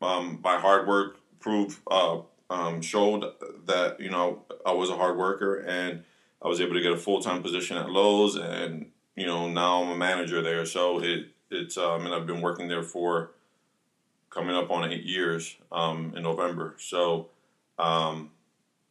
um, 0.00 0.40
my 0.42 0.58
hard 0.58 0.86
work 0.86 1.18
proved 1.40 1.78
uh, 1.90 2.20
um, 2.50 2.80
showed 2.82 3.24
that 3.66 4.00
you 4.00 4.10
know 4.10 4.42
I 4.64 4.72
was 4.72 4.90
a 4.90 4.96
hard 4.96 5.16
worker, 5.16 5.56
and 5.56 6.04
I 6.42 6.48
was 6.48 6.60
able 6.60 6.74
to 6.74 6.80
get 6.80 6.92
a 6.92 6.96
full 6.96 7.20
time 7.20 7.42
position 7.42 7.76
at 7.76 7.90
Lowe's, 7.90 8.36
and 8.36 8.90
you 9.16 9.26
know 9.26 9.48
now 9.48 9.82
I'm 9.82 9.90
a 9.90 9.96
manager 9.96 10.42
there. 10.42 10.66
So 10.66 11.00
it 11.00 11.28
it's 11.50 11.76
um, 11.76 12.06
and 12.06 12.14
I've 12.14 12.26
been 12.26 12.40
working 12.40 12.68
there 12.68 12.82
for 12.82 13.30
coming 14.30 14.56
up 14.56 14.70
on 14.70 14.90
eight 14.90 15.04
years 15.04 15.56
um, 15.72 16.12
in 16.16 16.22
November. 16.22 16.74
So 16.78 17.28
um, 17.78 18.30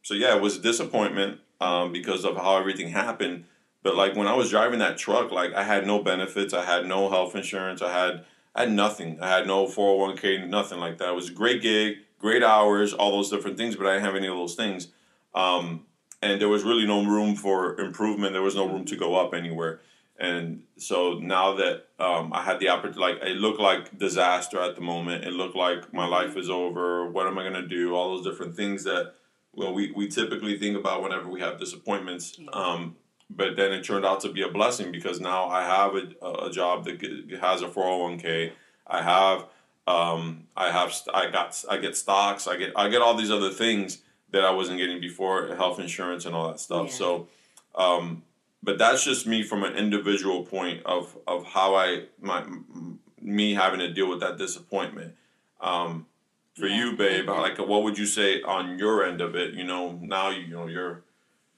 so 0.02 0.14
yeah, 0.14 0.36
it 0.36 0.42
was 0.42 0.56
a 0.56 0.60
disappointment 0.60 1.40
um, 1.60 1.92
because 1.92 2.24
of 2.24 2.36
how 2.36 2.56
everything 2.56 2.88
happened. 2.88 3.44
But 3.84 3.94
like 3.94 4.16
when 4.16 4.26
I 4.26 4.34
was 4.34 4.50
driving 4.50 4.80
that 4.80 4.98
truck, 4.98 5.30
like 5.30 5.52
I 5.52 5.62
had 5.62 5.86
no 5.86 6.02
benefits, 6.02 6.52
I 6.52 6.64
had 6.64 6.86
no 6.86 7.10
health 7.10 7.36
insurance, 7.36 7.82
I 7.82 7.92
had 7.92 8.24
I 8.56 8.62
had 8.62 8.72
nothing. 8.72 9.20
I 9.20 9.28
had 9.28 9.46
no 9.46 9.66
401k, 9.66 10.48
nothing 10.48 10.78
like 10.78 10.98
that. 10.98 11.10
It 11.10 11.14
was 11.14 11.28
a 11.28 11.32
great 11.32 11.60
gig, 11.60 11.98
great 12.18 12.42
hours, 12.42 12.92
all 12.92 13.12
those 13.12 13.30
different 13.30 13.56
things, 13.56 13.76
but 13.76 13.86
I 13.86 13.94
didn't 13.94 14.06
have 14.06 14.16
any 14.16 14.28
of 14.28 14.36
those 14.36 14.54
things. 14.54 14.88
Um, 15.34 15.86
and 16.22 16.40
there 16.40 16.48
was 16.48 16.62
really 16.62 16.86
no 16.86 17.04
room 17.04 17.34
for 17.34 17.78
improvement. 17.80 18.32
There 18.32 18.42
was 18.42 18.54
no 18.54 18.66
room 18.66 18.84
to 18.86 18.96
go 18.96 19.16
up 19.16 19.34
anywhere. 19.34 19.80
And 20.18 20.62
so 20.78 21.14
now 21.14 21.56
that 21.56 21.88
um, 21.98 22.32
I 22.32 22.42
had 22.42 22.60
the 22.60 22.68
opportunity, 22.68 23.00
like 23.00 23.16
it 23.22 23.36
looked 23.36 23.60
like 23.60 23.98
disaster 23.98 24.60
at 24.60 24.76
the 24.76 24.80
moment. 24.80 25.24
It 25.24 25.32
looked 25.32 25.56
like 25.56 25.92
my 25.92 26.06
life 26.06 26.36
is 26.36 26.48
over. 26.48 27.10
What 27.10 27.26
am 27.26 27.36
I 27.36 27.42
going 27.42 27.60
to 27.60 27.68
do? 27.68 27.94
All 27.94 28.16
those 28.16 28.24
different 28.24 28.54
things 28.54 28.84
that 28.84 29.14
well 29.52 29.74
we, 29.74 29.90
we 29.92 30.08
typically 30.08 30.56
think 30.58 30.76
about 30.76 31.02
whenever 31.02 31.28
we 31.28 31.40
have 31.40 31.58
disappointments. 31.58 32.38
Um, 32.52 32.96
but 33.30 33.56
then 33.56 33.72
it 33.72 33.84
turned 33.84 34.04
out 34.04 34.20
to 34.20 34.28
be 34.28 34.42
a 34.42 34.48
blessing 34.48 34.92
because 34.92 35.20
now 35.20 35.48
I 35.48 35.64
have 35.64 35.94
a, 35.94 36.46
a 36.46 36.50
job 36.50 36.84
that 36.84 37.38
has 37.40 37.62
a 37.62 37.68
401k. 37.68 38.52
I 38.86 39.02
have 39.02 39.46
um, 39.86 40.44
I 40.56 40.70
have 40.70 40.94
I 41.12 41.30
got 41.30 41.62
I 41.68 41.76
get 41.78 41.96
stocks. 41.96 42.46
I 42.46 42.56
get 42.56 42.72
I 42.76 42.88
get 42.88 43.02
all 43.02 43.14
these 43.14 43.30
other 43.30 43.50
things 43.50 44.02
that 44.30 44.44
I 44.44 44.50
wasn't 44.50 44.78
getting 44.78 45.00
before, 45.00 45.54
health 45.56 45.78
insurance 45.78 46.24
and 46.24 46.34
all 46.34 46.48
that 46.48 46.60
stuff. 46.60 46.86
Yeah. 46.88 46.94
So 46.94 47.28
um, 47.74 48.22
but 48.62 48.78
that's 48.78 49.04
just 49.04 49.26
me 49.26 49.42
from 49.42 49.62
an 49.62 49.74
individual 49.74 50.44
point 50.44 50.84
of 50.86 51.16
of 51.26 51.44
how 51.44 51.74
I 51.74 52.04
my 52.20 52.44
me 53.20 53.54
having 53.54 53.80
to 53.80 53.92
deal 53.92 54.08
with 54.08 54.20
that 54.20 54.38
disappointment. 54.38 55.14
Um, 55.60 56.06
for 56.54 56.66
yeah. 56.66 56.76
you, 56.76 56.96
babe, 56.96 57.28
like 57.28 57.58
what 57.58 57.82
would 57.82 57.98
you 57.98 58.06
say 58.06 58.42
on 58.42 58.78
your 58.78 59.04
end 59.04 59.20
of 59.20 59.34
it? 59.34 59.54
You 59.54 59.64
know, 59.64 59.98
now 60.02 60.30
you, 60.30 60.42
you 60.42 60.54
know 60.54 60.66
you're 60.66 61.02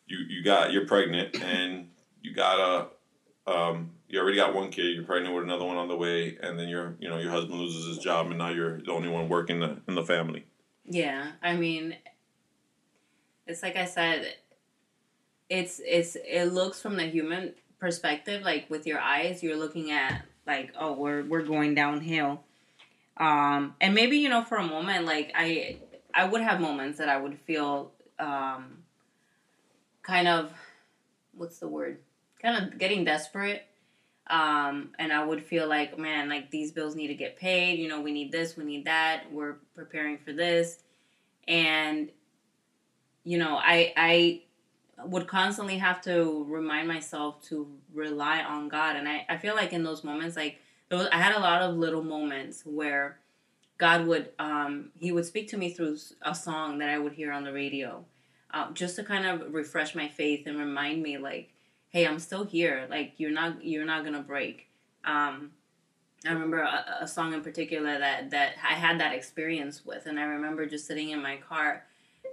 you 0.06 0.18
you 0.28 0.42
got 0.42 0.72
you're 0.72 0.86
pregnant 0.86 1.40
and 1.42 1.88
you 2.22 2.34
got 2.34 2.60
a 2.60 3.50
um, 3.50 3.90
you 4.08 4.20
already 4.20 4.36
got 4.36 4.54
one 4.54 4.70
kid. 4.70 4.94
You're 4.94 5.04
pregnant 5.04 5.34
with 5.34 5.44
another 5.44 5.64
one 5.64 5.76
on 5.76 5.88
the 5.88 5.96
way, 5.96 6.36
and 6.40 6.58
then 6.58 6.68
your 6.68 6.96
you 6.98 7.08
know 7.08 7.18
your 7.18 7.30
husband 7.30 7.58
loses 7.58 7.86
his 7.86 7.98
job, 7.98 8.26
and 8.26 8.38
now 8.38 8.48
you're 8.48 8.80
the 8.80 8.92
only 8.92 9.08
one 9.08 9.28
working 9.28 9.60
the, 9.60 9.78
in 9.86 9.94
the 9.94 10.04
family. 10.04 10.44
Yeah, 10.84 11.32
I 11.42 11.56
mean, 11.56 11.96
it's 13.46 13.62
like 13.62 13.76
I 13.76 13.84
said 13.84 14.34
it's 15.48 15.80
it's 15.84 16.16
it 16.16 16.46
looks 16.46 16.80
from 16.80 16.96
the 16.96 17.04
human 17.04 17.54
perspective 17.78 18.42
like 18.42 18.68
with 18.70 18.86
your 18.86 18.98
eyes 18.98 19.42
you're 19.42 19.56
looking 19.56 19.90
at 19.90 20.22
like 20.46 20.72
oh 20.78 20.92
we're 20.92 21.25
we're 21.25 21.42
going 21.42 21.75
downhill 21.75 22.42
um 23.18 23.75
and 23.80 23.94
maybe 23.94 24.16
you 24.16 24.28
know 24.28 24.42
for 24.42 24.56
a 24.56 24.66
moment 24.66 25.04
like 25.04 25.30
i 25.34 25.76
i 26.14 26.25
would 26.25 26.40
have 26.40 26.60
moments 26.60 26.98
that 26.98 27.08
i 27.08 27.16
would 27.16 27.38
feel 27.40 27.92
um 28.18 28.78
kind 30.06 30.28
of 30.28 30.52
what's 31.34 31.58
the 31.58 31.68
word? 31.68 31.98
Kind 32.40 32.64
of 32.64 32.78
getting 32.78 33.04
desperate. 33.04 33.66
Um, 34.28 34.90
and 34.98 35.12
I 35.12 35.25
would 35.25 35.42
feel 35.42 35.68
like, 35.68 35.98
man, 35.98 36.28
like 36.28 36.50
these 36.50 36.72
bills 36.72 36.94
need 36.94 37.08
to 37.08 37.14
get 37.14 37.36
paid. 37.36 37.78
You 37.78 37.88
know, 37.88 38.00
we 38.00 38.12
need 38.12 38.32
this, 38.32 38.56
we 38.56 38.64
need 38.64 38.84
that. 38.86 39.25
We're 39.32 39.56
preparing 39.75 40.18
for 40.18 40.32
this, 40.32 40.82
and 41.46 42.10
you 43.25 43.38
know, 43.38 43.56
I 43.56 43.92
I 43.96 44.42
would 45.04 45.28
constantly 45.28 45.78
have 45.78 46.00
to 46.02 46.44
remind 46.48 46.88
myself 46.88 47.42
to 47.48 47.68
rely 47.92 48.42
on 48.42 48.68
God, 48.68 48.96
and 48.96 49.08
I 49.08 49.26
I 49.28 49.36
feel 49.36 49.54
like 49.54 49.72
in 49.72 49.84
those 49.84 50.02
moments, 50.02 50.36
like 50.36 50.58
was, 50.90 51.06
I 51.12 51.18
had 51.18 51.36
a 51.36 51.40
lot 51.40 51.62
of 51.62 51.76
little 51.76 52.02
moments 52.02 52.62
where 52.64 53.18
God 53.78 54.06
would 54.06 54.30
um, 54.40 54.90
he 54.98 55.12
would 55.12 55.25
speak 55.25 55.48
to 55.50 55.56
me 55.56 55.70
through 55.72 55.98
a 56.22 56.34
song 56.34 56.78
that 56.78 56.88
I 56.88 56.98
would 56.98 57.12
hear 57.12 57.30
on 57.30 57.44
the 57.44 57.52
radio, 57.52 58.04
uh, 58.56 58.72
just 58.72 58.96
to 58.96 59.04
kind 59.04 59.26
of 59.26 59.52
refresh 59.52 59.94
my 59.94 60.08
faith 60.08 60.46
and 60.46 60.58
remind 60.58 61.02
me 61.02 61.18
like, 61.18 61.50
hey, 61.90 62.06
I'm 62.06 62.18
still 62.18 62.44
here. 62.44 62.86
Like 62.88 63.12
you're 63.18 63.30
not 63.30 63.62
you're 63.62 63.84
not 63.84 64.02
gonna 64.04 64.22
break. 64.22 64.68
Um, 65.04 65.50
I 66.26 66.32
remember 66.32 66.60
a, 66.60 66.98
a, 67.02 67.06
song 67.06 67.34
in 67.34 67.42
particular 67.42 67.98
that 67.98 68.30
that 68.30 68.54
I 68.66 68.72
had 68.72 68.98
that 69.00 69.14
experience 69.14 69.84
with, 69.84 70.06
and 70.06 70.18
I 70.18 70.25
remember 70.25 70.64
just 70.64 70.86
sitting 70.86 71.10
in 71.10 71.22
my 71.22 71.36
car. 71.36 71.84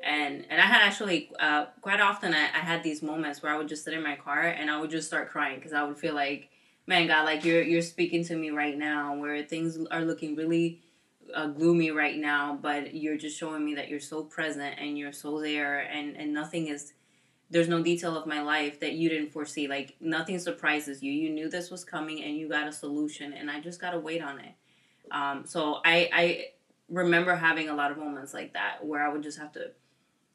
And, 0.06 0.46
and 0.50 0.60
I 0.60 0.66
had 0.66 0.82
actually 0.82 1.32
uh, 1.40 1.68
quite 1.82 2.02
often 2.02 2.34
I, 2.34 2.46
I 2.46 2.60
had 2.60 2.84
these 2.84 3.02
moments 3.02 3.42
where 3.42 3.54
I 3.54 3.58
would 3.58 3.70
just 3.70 3.86
sit 3.86 3.94
in 3.94 4.04
my 4.04 4.16
car 4.16 4.42
and 4.42 4.70
I 4.70 4.80
would 4.80 4.90
just 4.90 5.08
start 5.08 5.30
crying 5.30 5.56
because 5.56 5.72
I 5.72 5.84
would 5.84 5.98
feel 5.98 6.14
like 6.14 6.50
man 6.88 7.08
god 7.08 7.24
like 7.24 7.46
you're 7.46 7.62
you're 7.62 7.82
speaking 7.82 8.26
to 8.26 8.36
me 8.36 8.50
right 8.50 8.78
now 8.78 9.16
where 9.16 9.42
things 9.44 9.80
are 9.92 10.02
looking 10.02 10.36
really 10.36 10.82
uh, 11.34 11.48
gloomy 11.48 11.92
right 11.92 12.18
now 12.18 12.58
but 12.62 12.94
you're 12.94 13.18
just 13.18 13.38
showing 13.38 13.64
me 13.64 13.76
that 13.76 13.90
you're 13.90 14.00
so 14.00 14.24
present 14.24 14.76
and 14.80 14.98
you're 14.98 15.14
so 15.14 15.40
there 15.40 15.80
and 15.80 16.16
and 16.18 16.34
nothing 16.34 16.68
is 16.68 16.94
there's 17.54 17.70
no 17.70 17.84
detail 17.84 18.18
of 18.18 18.26
my 18.26 18.42
life 18.42 18.80
that 18.80 18.94
you 18.94 19.10
didn't 19.10 19.32
foresee. 19.32 19.68
Like 19.68 19.96
nothing 20.02 20.40
surprises 20.40 21.04
you. 21.04 21.12
You 21.12 21.30
knew 21.30 21.50
this 21.50 21.70
was 21.70 21.86
coming 21.86 22.24
and 22.24 22.36
you 22.36 22.50
got 22.50 22.68
a 22.68 22.72
solution 22.72 23.32
and 23.32 23.50
i 23.50 23.60
just 23.60 23.80
gotta 23.80 24.00
wait 24.00 24.24
on 24.24 24.40
it. 24.40 24.54
Um, 25.12 25.44
so 25.46 25.80
i 25.86 26.10
i 26.12 26.46
remember 26.90 27.36
having 27.36 27.70
a 27.70 27.76
lot 27.76 27.92
of 27.92 27.98
moments 27.98 28.34
like 28.34 28.54
that 28.54 28.86
where 28.86 29.06
i 29.06 29.12
would 29.12 29.24
just 29.24 29.38
have 29.38 29.52
to 29.54 29.72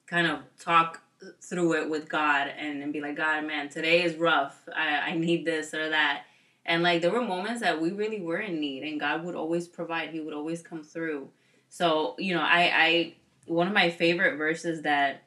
kind 0.07 0.27
of 0.27 0.41
talk 0.59 1.03
through 1.43 1.75
it 1.75 1.91
with 1.91 2.09
god 2.09 2.49
and, 2.57 2.83
and 2.83 2.93
be 2.93 3.01
like 3.01 3.17
god 3.17 3.45
man 3.45 3.69
today 3.69 4.03
is 4.03 4.15
rough. 4.15 4.57
I, 4.75 5.11
I 5.11 5.17
need 5.17 5.45
this 5.45 5.75
or 5.75 5.91
that 5.91 6.25
and 6.69 6.83
like 6.83 7.01
there 7.01 7.11
were 7.11 7.23
moments 7.23 7.63
that 7.63 7.81
we 7.81 7.91
really 7.91 8.21
were 8.21 8.39
in 8.39 8.61
need 8.61 8.85
and 8.85 9.01
God 9.01 9.25
would 9.25 9.35
always 9.35 9.67
provide. 9.67 10.11
He 10.11 10.21
would 10.21 10.35
always 10.35 10.63
come 10.63 10.85
through. 10.85 11.31
So, 11.71 12.15
you 12.19 12.35
know, 12.35 12.43
I 12.43 12.73
I 12.75 13.15
one 13.47 13.67
of 13.67 13.73
my 13.73 13.91
favorite 13.91 14.37
verses 14.37 14.83
that 14.83 15.23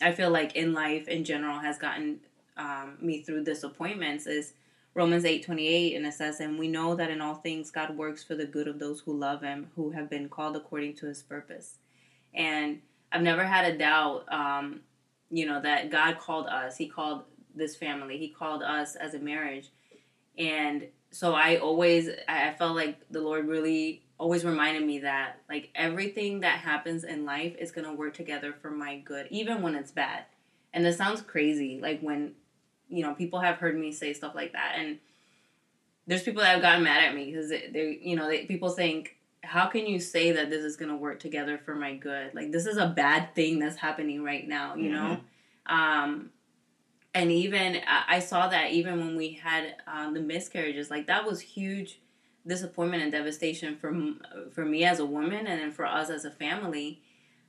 I 0.00 0.12
feel 0.12 0.30
like 0.30 0.54
in 0.54 0.72
life 0.72 1.08
in 1.08 1.24
general 1.24 1.58
has 1.58 1.78
gotten 1.78 2.20
um, 2.56 2.96
me 3.00 3.22
through 3.22 3.44
disappointments 3.44 4.26
is 4.26 4.52
Romans 4.94 5.24
8 5.24 5.44
28, 5.44 5.96
and 5.96 6.06
it 6.06 6.14
says, 6.14 6.38
And 6.38 6.58
we 6.58 6.68
know 6.68 6.94
that 6.94 7.10
in 7.10 7.20
all 7.20 7.34
things 7.34 7.70
God 7.70 7.96
works 7.96 8.22
for 8.22 8.34
the 8.34 8.46
good 8.46 8.68
of 8.68 8.78
those 8.78 9.00
who 9.00 9.18
love 9.18 9.42
Him, 9.42 9.70
who 9.74 9.90
have 9.90 10.08
been 10.08 10.28
called 10.28 10.54
according 10.54 10.94
to 10.96 11.06
His 11.06 11.22
purpose. 11.22 11.78
And 12.34 12.80
I've 13.10 13.22
never 13.22 13.44
had 13.44 13.72
a 13.72 13.76
doubt, 13.76 14.30
um, 14.30 14.80
you 15.30 15.46
know, 15.46 15.60
that 15.62 15.90
God 15.90 16.18
called 16.18 16.46
us. 16.46 16.76
He 16.76 16.88
called 16.88 17.22
this 17.54 17.74
family, 17.74 18.18
He 18.18 18.28
called 18.28 18.62
us 18.62 18.94
as 18.94 19.14
a 19.14 19.18
marriage 19.18 19.70
and 20.38 20.86
so 21.10 21.34
I 21.34 21.56
always 21.56 22.08
I 22.28 22.52
felt 22.52 22.74
like 22.74 22.98
the 23.10 23.20
Lord 23.20 23.46
really 23.46 24.02
always 24.18 24.44
reminded 24.44 24.84
me 24.84 25.00
that 25.00 25.40
like 25.48 25.70
everything 25.74 26.40
that 26.40 26.58
happens 26.58 27.04
in 27.04 27.24
life 27.24 27.54
is 27.58 27.72
going 27.72 27.86
to 27.86 27.92
work 27.92 28.14
together 28.14 28.54
for 28.62 28.70
my 28.70 28.98
good 28.98 29.26
even 29.30 29.62
when 29.62 29.74
it's 29.74 29.90
bad. 29.90 30.24
And 30.72 30.84
this 30.84 30.96
sounds 30.96 31.20
crazy 31.20 31.80
like 31.82 32.00
when 32.00 32.32
you 32.88 33.02
know 33.02 33.14
people 33.14 33.40
have 33.40 33.56
heard 33.56 33.76
me 33.76 33.92
say 33.92 34.12
stuff 34.12 34.34
like 34.34 34.52
that 34.52 34.76
and 34.78 34.98
there's 36.06 36.22
people 36.22 36.42
that 36.42 36.52
have 36.52 36.62
gotten 36.62 36.82
mad 36.82 37.04
at 37.04 37.14
me 37.14 37.26
because 37.26 37.48
they 37.50 37.98
you 38.02 38.16
know 38.16 38.28
they, 38.28 38.44
people 38.46 38.70
think 38.70 39.16
how 39.42 39.66
can 39.66 39.86
you 39.86 39.98
say 39.98 40.32
that 40.32 40.50
this 40.50 40.64
is 40.64 40.76
going 40.76 40.88
to 40.88 40.96
work 40.96 41.18
together 41.18 41.58
for 41.58 41.74
my 41.74 41.94
good 41.96 42.34
like 42.34 42.52
this 42.52 42.66
is 42.66 42.76
a 42.76 42.86
bad 42.86 43.34
thing 43.34 43.58
that's 43.58 43.76
happening 43.76 44.22
right 44.22 44.46
now 44.46 44.74
you 44.74 44.90
mm-hmm. 44.90 45.04
know 45.04 45.20
um 45.66 46.30
and 47.14 47.30
even 47.30 47.80
I 47.86 48.20
saw 48.20 48.48
that 48.48 48.72
even 48.72 48.98
when 48.98 49.16
we 49.16 49.32
had 49.32 49.76
um, 49.86 50.14
the 50.14 50.20
miscarriages, 50.20 50.90
like 50.90 51.06
that 51.08 51.26
was 51.26 51.40
huge 51.40 52.00
disappointment 52.46 53.02
and 53.02 53.12
devastation 53.12 53.76
for 53.76 53.94
for 54.50 54.64
me 54.64 54.84
as 54.84 54.98
a 54.98 55.06
woman, 55.06 55.46
and 55.46 55.60
then 55.60 55.72
for 55.72 55.84
us 55.84 56.10
as 56.10 56.24
a 56.24 56.30
family. 56.30 57.02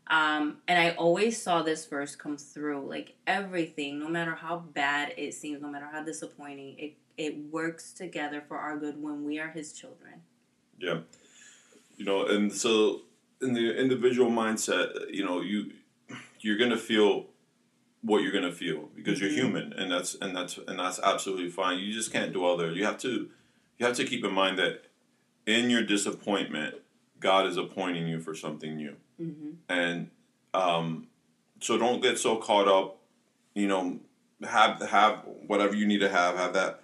Um, 0.08 0.58
and 0.68 0.78
I 0.78 0.92
always 0.96 1.42
saw 1.42 1.64
this 1.64 1.86
verse 1.86 2.14
come 2.14 2.36
through, 2.36 2.86
like 2.90 3.16
everything, 3.26 4.00
no 4.00 4.10
matter 4.10 4.36
how 4.36 4.58
bad 4.60 5.14
it 5.16 5.34
seems, 5.34 5.62
no 5.62 5.70
matter 5.70 5.88
how 5.90 6.04
disappointing, 6.04 6.78
it 6.78 6.94
it 7.18 7.38
works 7.52 7.94
together 7.94 8.44
for 8.46 8.58
our 8.58 8.78
good 8.78 9.02
when 9.02 9.24
we 9.24 9.40
are 9.40 9.50
His 9.50 9.72
children. 9.72 10.22
Yeah, 10.78 11.00
you 11.96 12.04
know, 12.04 12.26
and 12.26 12.52
so 12.52 13.02
in 13.42 13.54
the 13.54 13.80
individual 13.80 14.30
mindset, 14.30 15.14
you 15.14 15.24
know, 15.24 15.40
you 15.40 15.72
you're 16.42 16.58
gonna 16.58 16.78
feel 16.78 17.28
what 18.04 18.22
you're 18.22 18.34
gonna 18.34 18.52
feel 18.52 18.90
because 18.96 19.20
you're 19.20 19.30
mm-hmm. 19.30 19.48
human 19.56 19.74
and 19.74 19.92
that's 19.92 20.16
and 20.16 20.36
that's 20.36 20.58
and 20.68 20.78
that's 20.78 21.00
absolutely 21.00 21.50
fine. 21.50 21.80
You 21.80 21.94
just 21.94 22.12
can't 22.12 22.34
dwell 22.34 22.58
there. 22.58 22.72
You 22.72 22.86
have 22.86 22.98
to 23.00 23.30
you 23.78 23.86
have 23.86 23.96
to 23.96 24.06
keep 24.06 24.24
in 24.24 24.34
mind 24.34 24.60
that 24.60 24.84
in 25.46 25.70
your 25.70 25.84
disappointment, 25.84 26.76
God 27.20 27.48
is 27.48 27.58
appointing 27.58 28.08
you 28.08 28.20
for 28.20 28.36
something 28.36 28.76
new, 28.76 28.96
mm-hmm. 29.20 29.52
and 29.70 30.10
um, 30.54 31.08
so 31.60 31.78
don't 31.78 32.02
get 32.02 32.20
so 32.20 32.36
caught 32.36 32.68
up. 32.68 33.00
You 33.54 33.68
know, 33.68 34.00
have 34.44 34.82
have 34.82 35.24
whatever 35.48 35.74
you 35.74 35.88
need 35.88 36.00
to 36.00 36.10
have. 36.10 36.36
Have 36.36 36.54
that 36.54 36.82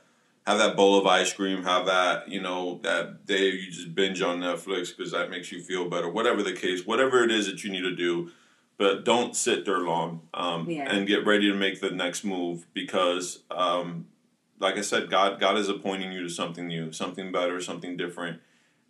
have 0.47 0.57
that 0.57 0.77
bowl 0.77 0.97
of 0.97 1.05
ice 1.05 1.33
cream. 1.33 1.63
Have 1.63 1.85
that 1.87 2.29
you 2.29 2.41
know 2.41 2.79
that 2.83 3.25
day 3.25 3.49
you 3.49 3.71
just 3.71 3.93
binge 3.93 4.21
on 4.21 4.39
Netflix 4.39 4.95
because 4.95 5.11
that 5.11 5.29
makes 5.29 5.51
you 5.51 5.61
feel 5.61 5.89
better. 5.89 6.09
Whatever 6.09 6.43
the 6.43 6.53
case, 6.53 6.85
whatever 6.85 7.23
it 7.23 7.31
is 7.31 7.45
that 7.47 7.63
you 7.63 7.71
need 7.71 7.81
to 7.81 7.95
do 7.95 8.31
but 8.79 9.03
don't 9.03 9.35
sit 9.35 9.65
there 9.65 9.79
long 9.79 10.21
um, 10.33 10.67
yeah. 10.67 10.89
and 10.89 11.05
get 11.05 11.25
ready 11.25 11.51
to 11.51 11.53
make 11.55 11.81
the 11.81 11.91
next 11.91 12.23
move 12.23 12.65
because 12.73 13.43
um, 13.51 14.07
like 14.57 14.77
i 14.77 14.81
said 14.81 15.11
god 15.11 15.39
god 15.39 15.55
is 15.57 15.69
appointing 15.69 16.11
you 16.11 16.23
to 16.23 16.29
something 16.29 16.65
new 16.65 16.91
something 16.91 17.31
better 17.31 17.61
something 17.61 17.95
different. 17.95 18.41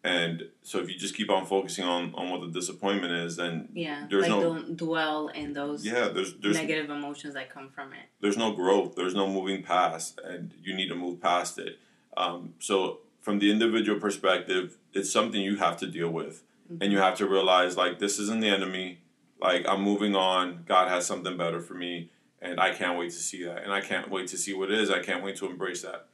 And 0.02 0.48
so 0.62 0.80
if 0.80 0.88
you 0.88 0.98
just 0.98 1.14
keep 1.14 1.30
on 1.30 1.46
focusing 1.46 1.84
on, 1.84 2.14
on 2.16 2.30
what 2.30 2.40
the 2.40 2.48
disappointment 2.48 3.12
is 3.12 3.36
then 3.36 3.68
yeah 3.74 4.08
there's 4.10 4.30
like 4.30 4.32
no 4.32 4.42
don't 4.42 4.78
dwell 4.78 5.28
in 5.28 5.52
those 5.52 5.86
yeah 5.86 6.08
there's, 6.08 6.36
there's 6.36 6.56
negative 6.56 6.90
emotions 6.90 7.34
that 7.34 7.50
come 7.50 7.68
from 7.68 7.92
it. 7.92 8.06
There's 8.22 8.38
no 8.38 8.54
growth 8.54 8.96
there's 8.96 9.14
no 9.14 9.28
moving 9.28 9.62
past 9.62 10.22
and 10.24 10.54
you 10.64 10.74
need 10.74 10.88
to 10.88 10.96
move 10.96 11.20
past 11.20 11.60
it. 11.60 11.80
Um, 12.16 12.54
so 12.60 13.00
from 13.20 13.40
the 13.40 13.52
individual 13.52 14.00
perspective 14.00 14.78
it's 14.94 15.12
something 15.12 15.42
you 15.42 15.58
have 15.58 15.76
to 15.80 15.88
deal 15.88 16.10
with. 16.10 16.44
Mm-hmm. 16.72 16.84
and 16.84 16.92
you 16.92 17.00
have 17.00 17.18
to 17.18 17.28
realize 17.28 17.76
like 17.76 17.98
this 17.98 18.20
isn't 18.20 18.42
the 18.42 18.50
enemy 18.50 19.00
like 19.42 19.68
I'm 19.68 19.82
moving 19.82 20.16
on. 20.16 20.64
God 20.68 20.90
has 20.90 21.06
something 21.06 21.38
better 21.38 21.62
for 21.62 21.74
me, 21.74 22.10
and 22.42 22.60
I 22.60 22.74
can't 22.74 22.98
wait 22.98 23.12
to 23.12 23.18
see 23.18 23.44
that. 23.46 23.64
And 23.64 23.72
I 23.72 23.82
can't 23.82 24.10
wait 24.10 24.28
to 24.28 24.38
see 24.38 24.54
what 24.54 24.72
it 24.72 24.80
is. 24.80 24.90
I 24.90 25.00
can't 25.00 25.24
wait 25.24 25.38
to 25.38 25.46
embrace 25.46 25.82
that. 25.84 26.08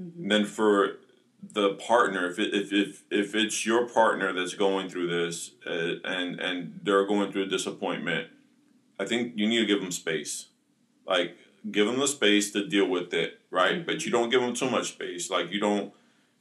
Mm-hmm. 0.00 0.28
then 0.28 0.44
for 0.46 0.96
the 1.52 1.74
partner, 1.74 2.30
if, 2.30 2.38
it, 2.38 2.54
if 2.54 2.72
if 2.72 3.02
if 3.10 3.34
it's 3.34 3.66
your 3.66 3.86
partner 3.86 4.32
that's 4.32 4.54
going 4.54 4.88
through 4.88 5.08
this, 5.08 5.52
uh, 5.66 5.96
and 6.04 6.40
and 6.40 6.80
they're 6.82 7.06
going 7.06 7.32
through 7.32 7.42
a 7.44 7.48
disappointment, 7.48 8.28
I 8.98 9.04
think 9.04 9.34
you 9.36 9.46
need 9.46 9.60
to 9.60 9.66
give 9.66 9.80
them 9.80 9.92
space. 9.92 10.46
Like 11.06 11.36
give 11.70 11.86
them 11.86 11.98
the 11.98 12.08
space 12.08 12.50
to 12.52 12.66
deal 12.66 12.88
with 12.88 13.12
it, 13.12 13.40
right? 13.50 13.76
Mm-hmm. 13.76 13.86
But 13.86 14.04
you 14.04 14.10
don't 14.10 14.30
give 14.30 14.40
them 14.40 14.54
too 14.54 14.70
much 14.70 14.92
space. 14.92 15.30
Like 15.30 15.50
you 15.52 15.60
don't. 15.60 15.92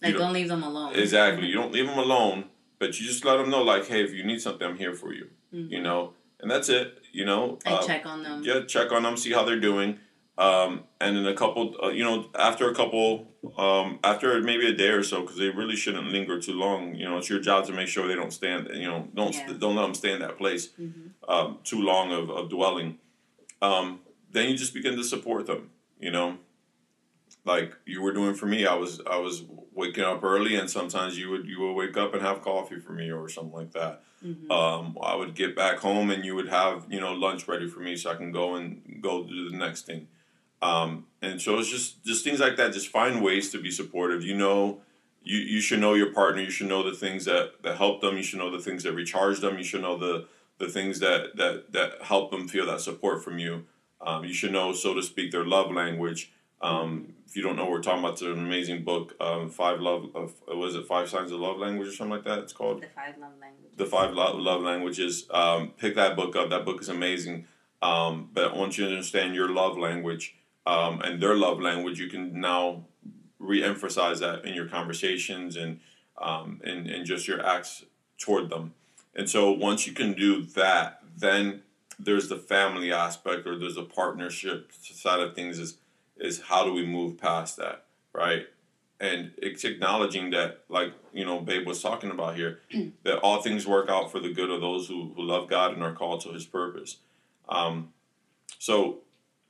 Like 0.01 0.13
don't, 0.13 0.21
don't 0.21 0.33
leave 0.33 0.47
them 0.47 0.63
alone. 0.63 0.95
Exactly. 0.95 1.47
You 1.49 1.55
don't 1.55 1.73
leave 1.73 1.87
them 1.87 1.99
alone, 1.99 2.45
but 2.77 2.99
you 2.99 3.05
just 3.05 3.25
let 3.25 3.35
them 3.35 3.49
know, 3.49 3.63
like, 3.63 3.87
hey, 3.87 4.01
if 4.01 4.13
you 4.13 4.23
need 4.23 4.41
something, 4.41 4.65
I'm 4.65 4.77
here 4.77 4.93
for 4.93 5.13
you 5.13 5.27
mm-hmm. 5.53 5.71
you 5.71 5.81
know, 5.81 6.13
and 6.39 6.49
that's 6.49 6.69
it. 6.69 7.01
You 7.11 7.25
know, 7.25 7.59
I 7.65 7.73
uh, 7.73 7.81
check 7.81 8.05
on 8.05 8.23
them. 8.23 8.43
Yeah, 8.43 8.61
check 8.65 8.91
on 8.91 9.03
them, 9.03 9.17
see 9.17 9.31
how 9.31 9.43
they're 9.43 9.59
doing. 9.59 9.99
Um, 10.37 10.85
and 11.01 11.17
in 11.17 11.27
a 11.27 11.33
couple, 11.33 11.75
uh, 11.83 11.89
you 11.89 12.03
know, 12.03 12.29
after 12.33 12.69
a 12.69 12.73
couple, 12.73 13.27
um, 13.57 13.99
after 14.05 14.41
maybe 14.41 14.67
a 14.67 14.73
day 14.73 14.87
or 14.87 15.03
so, 15.03 15.21
because 15.21 15.37
they 15.37 15.49
really 15.49 15.75
shouldn't 15.75 16.07
linger 16.07 16.39
too 16.39 16.53
long. 16.53 16.95
You 16.95 17.09
know, 17.09 17.17
it's 17.17 17.29
your 17.29 17.41
job 17.41 17.65
to 17.65 17.73
make 17.73 17.89
sure 17.89 18.07
they 18.07 18.15
don't 18.15 18.31
stand. 18.31 18.69
You 18.73 18.87
know, 18.87 19.07
don't 19.13 19.35
yeah. 19.35 19.51
don't 19.59 19.75
let 19.75 19.81
them 19.81 19.93
stay 19.93 20.13
in 20.13 20.19
that 20.19 20.37
place 20.37 20.69
mm-hmm. 20.79 21.29
um, 21.29 21.59
too 21.65 21.81
long 21.81 22.13
of, 22.13 22.29
of 22.29 22.49
dwelling. 22.49 22.99
Um, 23.61 23.99
then 24.31 24.49
you 24.49 24.57
just 24.57 24.73
begin 24.73 24.95
to 24.95 25.03
support 25.03 25.45
them. 25.45 25.71
You 25.99 26.11
know, 26.11 26.37
like 27.45 27.75
you 27.85 28.01
were 28.01 28.13
doing 28.13 28.35
for 28.35 28.45
me. 28.45 28.65
I 28.65 28.75
was 28.75 29.01
I 29.09 29.17
was 29.17 29.43
waking 29.73 30.03
up 30.03 30.23
early, 30.23 30.55
and 30.55 30.69
sometimes 30.69 31.17
you 31.17 31.29
would 31.29 31.45
you 31.45 31.59
would 31.61 31.73
wake 31.73 31.97
up 31.97 32.13
and 32.13 32.21
have 32.21 32.41
coffee 32.41 32.79
for 32.79 32.93
me 32.93 33.11
or 33.11 33.29
something 33.29 33.53
like 33.53 33.71
that. 33.71 34.03
Mm-hmm. 34.25 34.51
Um, 34.51 34.97
I 35.01 35.15
would 35.15 35.35
get 35.35 35.55
back 35.55 35.77
home, 35.77 36.09
and 36.11 36.25
you 36.25 36.35
would 36.35 36.49
have 36.49 36.85
you 36.89 36.99
know 36.99 37.13
lunch 37.13 37.47
ready 37.47 37.67
for 37.67 37.79
me, 37.79 37.95
so 37.95 38.11
I 38.11 38.15
can 38.15 38.31
go 38.31 38.55
and 38.55 38.99
go 39.01 39.23
do 39.23 39.49
the 39.49 39.57
next 39.57 39.85
thing. 39.85 40.07
Um, 40.61 41.05
and 41.21 41.41
so 41.41 41.57
it's 41.59 41.69
just 41.69 42.03
just 42.05 42.23
things 42.23 42.39
like 42.39 42.57
that. 42.57 42.73
Just 42.73 42.89
find 42.89 43.23
ways 43.23 43.51
to 43.51 43.61
be 43.61 43.71
supportive. 43.71 44.23
You 44.23 44.35
know, 44.35 44.81
you 45.23 45.37
you 45.37 45.61
should 45.61 45.79
know 45.79 45.93
your 45.93 46.13
partner. 46.13 46.41
You 46.41 46.49
should 46.49 46.67
know 46.67 46.83
the 46.83 46.95
things 46.95 47.25
that 47.25 47.63
that 47.63 47.77
help 47.77 48.01
them. 48.01 48.17
You 48.17 48.23
should 48.23 48.39
know 48.39 48.51
the 48.51 48.61
things 48.61 48.83
that 48.83 48.93
recharge 48.93 49.39
them. 49.39 49.57
You 49.57 49.63
should 49.63 49.81
know 49.81 49.97
the 49.97 50.27
the 50.57 50.67
things 50.67 50.99
that 50.99 51.37
that 51.37 51.71
that 51.71 52.01
help 52.03 52.31
them 52.31 52.47
feel 52.47 52.65
that 52.67 52.81
support 52.81 53.23
from 53.23 53.39
you. 53.39 53.65
Um, 54.01 54.23
you 54.23 54.33
should 54.33 54.51
know, 54.51 54.71
so 54.73 54.93
to 54.93 55.03
speak, 55.03 55.31
their 55.31 55.45
love 55.45 55.71
language. 55.71 56.31
Um, 56.61 57.13
if 57.29 57.35
you 57.35 57.43
don't 57.43 57.55
know, 57.55 57.65
what 57.65 57.71
we're 57.73 57.81
talking 57.81 57.99
about 57.99 58.13
it's 58.13 58.23
an 58.23 58.31
amazing 58.31 58.83
book, 58.83 59.15
um, 59.21 59.51
Five 59.51 59.79
Love, 59.79 60.09
of 60.15 60.33
was 60.47 60.73
it 60.73 60.87
Five 60.87 61.09
Signs 61.09 61.31
of 61.31 61.39
Love 61.39 61.57
Language 61.57 61.87
or 61.87 61.91
something 61.91 62.15
like 62.15 62.23
that? 62.23 62.39
It's 62.39 62.53
called 62.53 62.81
The 62.81 62.87
five 62.87 63.19
love 63.19 63.33
languages. 63.39 63.77
the 63.77 63.85
Five 63.85 64.13
Love, 64.15 64.39
love 64.39 64.61
Languages. 64.63 65.27
Um, 65.29 65.73
pick 65.77 65.93
that 65.93 66.15
book 66.15 66.35
up. 66.35 66.49
That 66.49 66.65
book 66.65 66.81
is 66.81 66.89
amazing. 66.89 67.45
Um, 67.83 68.29
but 68.33 68.57
once 68.57 68.79
you 68.79 68.85
understand 68.87 69.35
your 69.35 69.47
love 69.47 69.77
language 69.77 70.35
um, 70.65 71.01
and 71.01 71.21
their 71.21 71.35
love 71.35 71.61
language, 71.61 71.99
you 71.99 72.07
can 72.09 72.41
now 72.41 72.85
re-emphasize 73.37 74.19
that 74.21 74.43
in 74.43 74.55
your 74.55 74.67
conversations 74.67 75.55
and 75.55 75.79
um, 76.17 76.59
and 76.63 76.87
and 76.87 77.05
just 77.05 77.27
your 77.27 77.45
acts 77.45 77.85
toward 78.17 78.49
them. 78.49 78.73
And 79.15 79.29
so 79.29 79.51
once 79.51 79.85
you 79.85 79.93
can 79.93 80.13
do 80.13 80.43
that, 80.43 81.01
then 81.15 81.61
there's 81.99 82.27
the 82.27 82.37
family 82.37 82.91
aspect 82.91 83.45
or 83.45 83.57
there's 83.57 83.77
a 83.77 83.83
partnership 83.83 84.71
side 84.81 85.19
of 85.19 85.35
things. 85.35 85.59
Is 85.59 85.77
is 86.19 86.41
how 86.41 86.63
do 86.63 86.73
we 86.73 86.85
move 86.85 87.17
past 87.17 87.57
that, 87.57 87.85
right? 88.13 88.47
And 88.99 89.31
it's 89.37 89.63
acknowledging 89.63 90.31
that, 90.31 90.61
like 90.69 90.93
you 91.13 91.25
know, 91.25 91.39
Babe 91.39 91.65
was 91.65 91.81
talking 91.81 92.11
about 92.11 92.35
here, 92.35 92.59
that 93.03 93.19
all 93.19 93.41
things 93.41 93.65
work 93.65 93.89
out 93.89 94.11
for 94.11 94.19
the 94.19 94.33
good 94.33 94.49
of 94.49 94.61
those 94.61 94.87
who, 94.87 95.13
who 95.15 95.23
love 95.23 95.49
God 95.49 95.73
and 95.73 95.83
are 95.83 95.93
called 95.93 96.21
to 96.21 96.29
His 96.29 96.45
purpose. 96.45 96.97
Um, 97.47 97.93
so 98.57 98.99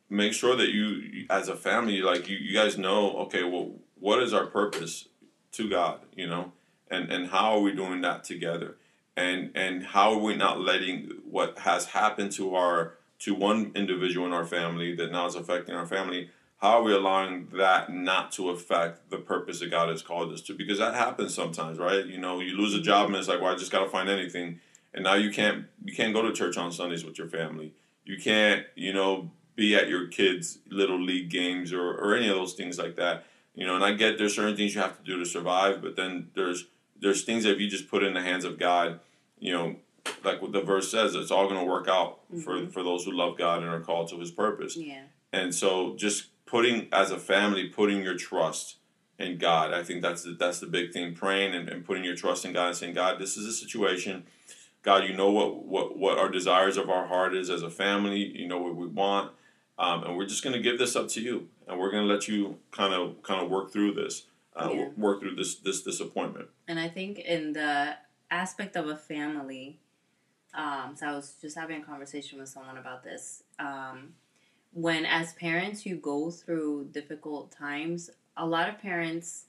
make 0.10 0.34
sure 0.34 0.56
that 0.56 0.70
you, 0.70 1.26
as 1.30 1.48
a 1.48 1.56
family, 1.56 2.02
like 2.02 2.30
you, 2.30 2.38
you 2.38 2.54
guys 2.54 2.78
know, 2.78 3.18
okay, 3.22 3.44
well, 3.44 3.72
what 4.00 4.22
is 4.22 4.34
our 4.34 4.46
purpose 4.46 5.08
to 5.54 5.70
God, 5.70 6.00
you 6.16 6.28
know, 6.28 6.52
and 6.90 7.12
and 7.12 7.28
how 7.28 7.54
are 7.54 7.60
we 7.60 7.74
doing 7.74 8.02
that 8.02 8.24
together, 8.24 8.78
and 9.16 9.52
and 9.56 9.84
how 9.84 10.14
are 10.14 10.20
we 10.20 10.36
not 10.36 10.60
letting 10.60 11.12
what 11.30 11.60
has 11.60 11.88
happened 11.88 12.32
to 12.34 12.56
our 12.56 12.96
to 13.20 13.36
one 13.36 13.72
individual 13.76 14.26
in 14.26 14.34
our 14.34 14.46
family 14.46 14.96
that 14.96 15.12
now 15.12 15.26
is 15.26 15.36
affecting 15.36 15.76
our 15.76 15.86
family 15.86 16.30
how 16.60 16.80
are 16.80 16.84
we 16.84 16.94
allowing 16.94 17.48
that 17.54 17.92
not 17.92 18.34
to 18.34 18.50
affect 18.50 19.10
the 19.10 19.18
purpose 19.18 19.60
that 19.62 19.72
God 19.72 19.90
has 19.90 20.02
called 20.02 20.32
us 20.34 20.42
to? 20.42 20.54
Because 20.54 20.78
that 20.78 20.94
happens 20.94 21.34
sometimes, 21.34 21.80
right? 21.80 22.06
You 22.06 22.20
know, 22.20 22.42
you 22.42 22.56
lose 22.58 22.74
a 22.74 22.82
job 22.82 23.08
and 23.08 23.16
it's 23.16 23.30
like, 23.30 23.42
well, 23.42 23.54
I 23.54 23.56
just 23.56 23.72
got 23.72 23.84
to 23.84 23.90
find 23.90 24.10
anything, 24.10 24.60
and 24.94 25.04
now 25.04 25.14
you 25.16 25.32
can't 25.32 25.66
you 25.84 25.94
can't 25.94 26.14
go 26.14 26.22
to 26.22 26.34
church 26.34 26.58
on 26.58 26.72
Sundays 26.72 27.06
with 27.06 27.18
your 27.18 27.28
family. 27.28 27.74
You 28.04 28.18
can't, 28.18 28.66
you 28.76 28.92
know, 28.92 29.32
be 29.56 29.76
at 29.76 29.88
your 29.88 30.08
kids' 30.08 30.60
little 30.70 31.00
league 31.00 31.30
games 31.30 31.72
or 31.72 31.92
or 31.94 32.16
any 32.16 32.28
of 32.28 32.36
those 32.36 32.54
things 32.54 32.78
like 32.78 32.98
that. 32.98 33.26
You 33.56 33.66
know, 33.66 33.76
and 33.76 33.84
I 33.84 33.94
get 33.94 34.18
there's 34.18 34.36
certain 34.36 34.58
things 34.58 34.76
you 34.76 34.82
have 34.82 34.98
to 34.98 35.04
do 35.04 35.18
to 35.18 35.26
survive, 35.26 35.82
but 35.82 35.96
then 35.96 36.30
there's 36.36 36.66
there's 37.00 37.24
things 37.24 37.46
that 37.46 37.52
if 37.52 37.62
you 37.62 37.70
just 37.70 37.90
put 37.90 38.04
in 38.04 38.14
the 38.14 38.22
hands 38.22 38.44
of 38.44 38.60
God, 38.60 39.00
you 39.40 39.54
know, 39.54 39.78
like 40.26 40.42
what 40.42 40.52
the 40.52 40.62
verse 40.62 40.92
says, 40.92 41.16
it's 41.16 41.32
all 41.32 41.48
going 41.48 41.60
to 41.60 41.66
work 41.66 41.88
out 41.88 42.20
mm-hmm. 42.30 42.42
for 42.42 42.68
for 42.70 42.84
those 42.84 43.06
who 43.06 43.12
love 43.12 43.38
God 43.38 43.62
and 43.62 43.70
are 43.70 43.80
called 43.80 44.10
to 44.10 44.20
His 44.20 44.32
purpose. 44.32 44.76
Yeah. 44.76 45.04
And 45.32 45.54
so 45.54 45.96
just 45.96 46.28
putting 46.50 46.88
as 46.92 47.12
a 47.12 47.20
family 47.20 47.68
putting 47.68 48.02
your 48.02 48.16
trust 48.16 48.78
in 49.18 49.38
God. 49.38 49.74
I 49.74 49.84
think 49.84 50.02
that's 50.02 50.24
the, 50.24 50.32
that's 50.32 50.60
the 50.60 50.66
big 50.68 50.92
thing. 50.92 51.14
Praying 51.14 51.54
and, 51.54 51.70
and 51.70 51.86
putting 51.86 52.04
your 52.04 52.16
trust 52.16 52.46
in 52.46 52.54
God 52.54 52.68
and 52.68 52.76
saying, 52.76 52.94
God, 52.96 53.20
this 53.20 53.38
is 53.38 53.46
a 53.46 53.52
situation. 53.52 54.24
God, 54.82 55.04
you 55.04 55.14
know 55.14 55.30
what, 55.30 55.66
what, 55.66 55.98
what 55.98 56.18
our 56.18 56.30
desires 56.30 56.78
of 56.78 56.90
our 56.90 57.06
heart 57.08 57.36
is 57.36 57.50
as 57.50 57.62
a 57.62 57.70
family. 57.70 58.20
You 58.38 58.48
know 58.48 58.58
what 58.58 58.76
we 58.76 58.88
want, 58.88 59.32
um, 59.78 60.04
and 60.06 60.18
we're 60.18 60.26
just 60.26 60.44
going 60.44 60.54
to 60.54 60.62
give 60.62 60.80
this 60.80 60.96
up 60.96 61.10
to 61.10 61.22
you, 61.22 61.50
and 61.68 61.78
we're 61.78 61.92
going 61.92 62.08
to 62.08 62.14
let 62.14 62.28
you 62.30 62.58
kind 62.72 62.94
of 62.94 63.22
kind 63.22 63.44
of 63.44 63.50
work 63.50 63.72
through 63.72 63.94
this, 63.94 64.26
uh, 64.56 64.70
Yeah. 64.74 64.88
work 64.96 65.20
through 65.20 65.36
this 65.36 65.56
this 65.56 65.84
disappointment. 65.84 66.48
And 66.68 66.80
I 66.80 66.88
think 66.88 67.20
in 67.20 67.52
the 67.54 67.98
aspect 68.32 68.78
of 68.78 68.88
a 68.88 68.96
family, 68.96 69.80
um, 70.54 70.96
so 70.96 71.08
I 71.08 71.14
was 71.14 71.36
just 71.42 71.58
having 71.58 71.82
a 71.82 71.86
conversation 71.86 72.40
with 72.40 72.48
someone 72.48 72.78
about 72.78 73.04
this. 73.04 73.44
Um, 73.60 74.14
when 74.74 75.06
as 75.06 75.34
parents 75.34 75.86
you 75.86 75.96
go 75.96 76.32
through 76.32 76.90
difficult 76.92 77.52
times, 77.52 78.10
a 78.38 78.46
lot 78.46 78.70
of 78.70 78.80
parents 78.80 79.46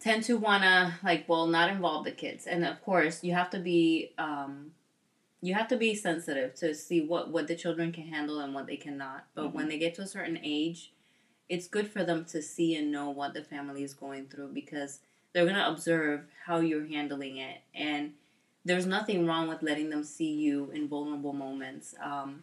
tend 0.00 0.24
to 0.24 0.36
wanna 0.36 0.98
like 1.02 1.28
well 1.28 1.46
not 1.46 1.70
involve 1.70 2.04
the 2.04 2.12
kids, 2.12 2.46
and 2.46 2.64
of 2.64 2.82
course 2.82 3.22
you 3.22 3.32
have 3.32 3.50
to 3.50 3.58
be 3.58 4.12
um, 4.18 4.72
you 5.40 5.54
have 5.54 5.68
to 5.68 5.76
be 5.76 5.94
sensitive 5.94 6.54
to 6.54 6.74
see 6.74 7.00
what 7.00 7.30
what 7.30 7.46
the 7.46 7.56
children 7.56 7.92
can 7.92 8.08
handle 8.08 8.40
and 8.40 8.54
what 8.54 8.66
they 8.66 8.76
cannot. 8.76 9.26
But 9.34 9.54
when 9.54 9.68
they 9.68 9.78
get 9.78 9.94
to 9.96 10.02
a 10.02 10.06
certain 10.06 10.38
age, 10.42 10.92
it's 11.48 11.68
good 11.68 11.90
for 11.90 12.04
them 12.04 12.24
to 12.26 12.42
see 12.42 12.74
and 12.74 12.90
know 12.90 13.10
what 13.10 13.34
the 13.34 13.42
family 13.42 13.82
is 13.82 13.94
going 13.94 14.26
through 14.26 14.48
because 14.48 15.00
they're 15.32 15.44
going 15.44 15.56
to 15.56 15.68
observe 15.68 16.22
how 16.46 16.60
you're 16.60 16.86
handling 16.86 17.36
it. 17.36 17.58
And 17.74 18.14
there's 18.64 18.86
nothing 18.86 19.26
wrong 19.26 19.48
with 19.48 19.62
letting 19.62 19.90
them 19.90 20.02
see 20.02 20.32
you 20.32 20.70
in 20.74 20.88
vulnerable 20.88 21.32
moments. 21.32 21.94
Um, 22.02 22.42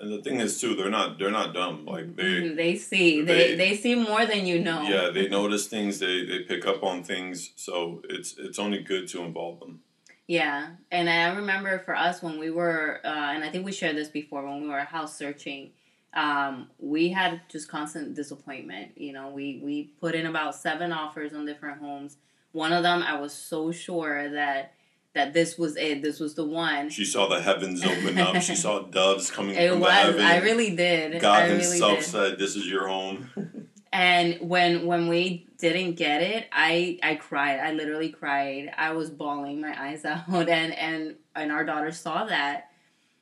And 0.00 0.12
the 0.12 0.22
thing 0.22 0.40
is 0.40 0.60
too, 0.60 0.74
they're 0.76 0.90
not 0.90 1.18
they're 1.18 1.30
not 1.30 1.54
dumb. 1.54 1.84
Like 1.86 2.14
they 2.16 2.22
mhm, 2.22 2.56
they 2.56 2.76
see 2.76 3.22
they, 3.22 3.38
they- 3.38 3.54
they 3.56 3.76
see 3.76 3.94
more 3.94 4.24
than 4.26 4.46
you 4.46 4.60
know 4.60 4.82
yeah 4.82 5.10
they 5.10 5.28
notice 5.40 5.66
things. 5.66 5.98
They 5.98 6.24
they 6.24 6.40
pick 6.40 6.66
up 6.66 6.82
on 6.82 7.02
things. 7.02 7.50
So 7.56 8.02
it's 8.08 8.36
it's 8.38 8.58
only 8.58 8.80
good 8.82 9.08
to 9.08 9.22
involve 9.22 9.60
them. 9.60 9.80
Yeah, 10.26 10.72
and 10.90 11.08
I 11.08 11.34
remember 11.34 11.78
for 11.78 11.96
us 11.96 12.22
when 12.22 12.38
we 12.38 12.50
were, 12.50 13.00
uh, 13.02 13.08
and 13.08 13.42
I 13.42 13.48
think 13.48 13.64
we 13.64 13.72
shared 13.72 13.96
this 13.96 14.08
before 14.08 14.44
when 14.46 14.60
we 14.60 14.68
were 14.68 14.80
house 14.80 15.16
searching, 15.16 15.70
um, 16.12 16.68
we 16.78 17.08
had 17.08 17.40
just 17.48 17.68
constant 17.70 18.14
disappointment. 18.14 18.92
You 18.96 19.14
know, 19.14 19.30
we 19.30 19.60
we 19.64 19.84
put 20.00 20.14
in 20.14 20.26
about 20.26 20.54
seven 20.54 20.92
offers 20.92 21.32
on 21.32 21.46
different 21.46 21.78
homes. 21.80 22.18
One 22.52 22.74
of 22.74 22.82
them, 22.82 23.02
I 23.02 23.18
was 23.18 23.32
so 23.32 23.72
sure 23.72 24.28
that 24.30 24.74
that 25.18 25.34
this 25.34 25.58
was 25.58 25.76
it. 25.76 26.02
This 26.02 26.18
was 26.20 26.34
the 26.34 26.44
one. 26.44 26.88
She 26.90 27.04
saw 27.04 27.28
the 27.28 27.42
heavens 27.42 27.84
open 27.84 28.16
up. 28.18 28.40
She 28.42 28.54
saw 28.54 28.80
doves 28.98 29.30
coming 29.30 29.54
It 29.56 29.70
from 29.70 29.80
was. 29.80 29.88
the 29.90 29.94
heaven. 29.94 30.20
I 30.22 30.38
really 30.38 30.74
did. 30.74 31.20
God 31.20 31.42
I 31.42 31.46
really 31.48 31.64
Himself 31.64 31.98
did. 31.98 32.04
said, 32.04 32.38
"This 32.38 32.56
is 32.56 32.66
your 32.66 32.88
home." 32.88 33.28
And 33.90 34.36
when 34.40 34.84
when 34.86 35.08
we 35.08 35.46
didn't 35.58 35.94
get 35.94 36.20
it, 36.22 36.46
I 36.52 36.98
I 37.02 37.14
cried. 37.14 37.58
I 37.58 37.72
literally 37.72 38.10
cried. 38.10 38.70
I 38.76 38.92
was 38.92 39.08
bawling 39.08 39.62
my 39.62 39.74
eyes 39.82 40.04
out, 40.12 40.28
and 40.28 40.74
and 40.74 41.16
and 41.34 41.50
our 41.50 41.64
daughter 41.64 41.90
saw 41.90 42.26
that. 42.26 42.70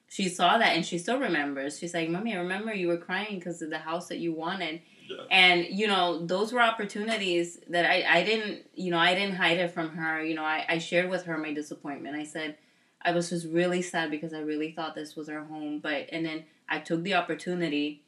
She 0.09 0.28
saw 0.28 0.59
that, 0.59 0.74
and 0.74 0.85
she 0.85 0.98
still 0.98 1.20
remembers. 1.20 1.78
She's 1.78 1.94
like, 1.94 2.09
"Mommy, 2.11 2.35
I 2.35 2.38
remember 2.38 2.74
you 2.74 2.88
were 2.88 2.96
crying 2.98 3.38
because 3.38 3.62
of 3.62 3.70
the 3.70 3.78
house 3.78 4.09
that 4.09 4.18
you 4.18 4.32
wanted." 4.32 4.80
Yeah. 5.09 5.23
And 5.31 5.66
you 5.71 5.87
know, 5.87 6.25
those 6.25 6.53
were 6.53 6.61
opportunities 6.61 7.59
that 7.69 7.85
I 7.85 8.05
I 8.09 8.23
didn't 8.25 8.66
you 8.75 8.90
know 8.90 8.99
I 8.99 9.14
didn't 9.14 9.37
hide 9.37 9.59
it 9.59 9.73
from 9.73 9.90
her. 9.90 10.23
You 10.23 10.35
know, 10.35 10.45
I 10.45 10.64
I 10.69 10.79
shared 10.79 11.11
with 11.11 11.25
her 11.25 11.38
my 11.38 11.53
disappointment. 11.53 12.16
I 12.16 12.25
said. 12.25 12.57
I 13.03 13.12
was 13.12 13.31
just 13.31 13.47
really 13.47 13.83
sad 13.83 14.11
because 14.11 14.35
I 14.35 14.40
really 14.40 14.73
thought 14.73 14.97
this 14.97 15.14
was 15.14 15.29
our 15.29 15.45
home, 15.45 15.79
but 15.79 16.09
and 16.11 16.27
then 16.27 16.42
I 16.69 16.81
took 16.81 17.05
the 17.05 17.14
opportunity 17.14 18.03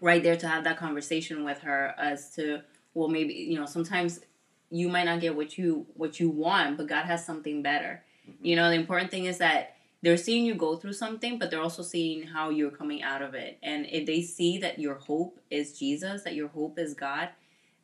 right 0.00 0.22
there 0.22 0.36
to 0.36 0.48
have 0.48 0.64
that 0.64 0.76
conversation 0.76 1.44
with 1.44 1.58
her 1.60 1.94
as 1.98 2.34
to 2.34 2.60
well 2.94 3.08
maybe 3.08 3.32
you 3.34 3.58
know 3.58 3.66
sometimes 3.66 4.20
you 4.70 4.88
might 4.88 5.04
not 5.04 5.20
get 5.20 5.36
what 5.36 5.56
you 5.56 5.86
what 5.94 6.18
you 6.18 6.28
want 6.28 6.76
but 6.76 6.86
god 6.86 7.04
has 7.04 7.24
something 7.24 7.62
better 7.62 8.02
mm-hmm. 8.28 8.44
you 8.44 8.56
know 8.56 8.68
the 8.68 8.76
important 8.76 9.10
thing 9.10 9.24
is 9.24 9.38
that 9.38 9.73
they're 10.04 10.16
seeing 10.16 10.44
you 10.46 10.54
go 10.54 10.76
through 10.76 10.92
something 10.92 11.38
but 11.38 11.50
they're 11.50 11.62
also 11.62 11.82
seeing 11.82 12.22
how 12.24 12.50
you're 12.50 12.70
coming 12.70 13.02
out 13.02 13.22
of 13.22 13.34
it 13.34 13.58
and 13.62 13.86
if 13.90 14.06
they 14.06 14.20
see 14.22 14.58
that 14.58 14.78
your 14.78 14.94
hope 14.96 15.38
is 15.50 15.78
jesus 15.78 16.22
that 16.24 16.34
your 16.34 16.48
hope 16.48 16.78
is 16.78 16.94
god 16.94 17.30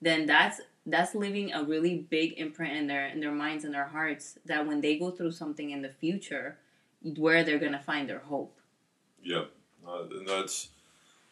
then 0.03 0.27
that's 0.27 0.61
that's 0.87 1.15
leaving 1.15 1.53
a 1.53 1.63
really 1.63 1.97
big 2.11 2.35
imprint 2.39 2.77
in 2.77 2.87
their 2.87 3.07
in 3.09 3.21
their 3.21 3.33
minds 3.33 3.65
and 3.65 3.75
their 3.75 3.87
hearts 3.87 4.39
that 4.47 4.67
when 4.67 4.81
they 4.81 4.99
go 4.99 5.11
through 5.11 5.33
something 5.33 5.71
in 5.71 5.83
the 5.83 5.89
future 5.91 6.59
where 7.17 7.45
they're 7.45 7.59
gonna 7.59 7.81
find 7.81 8.09
their 8.09 8.21
hope 8.21 8.57
Yeah, 9.23 9.45
uh, 9.87 10.05
and 10.11 10.27
that's 10.29 10.69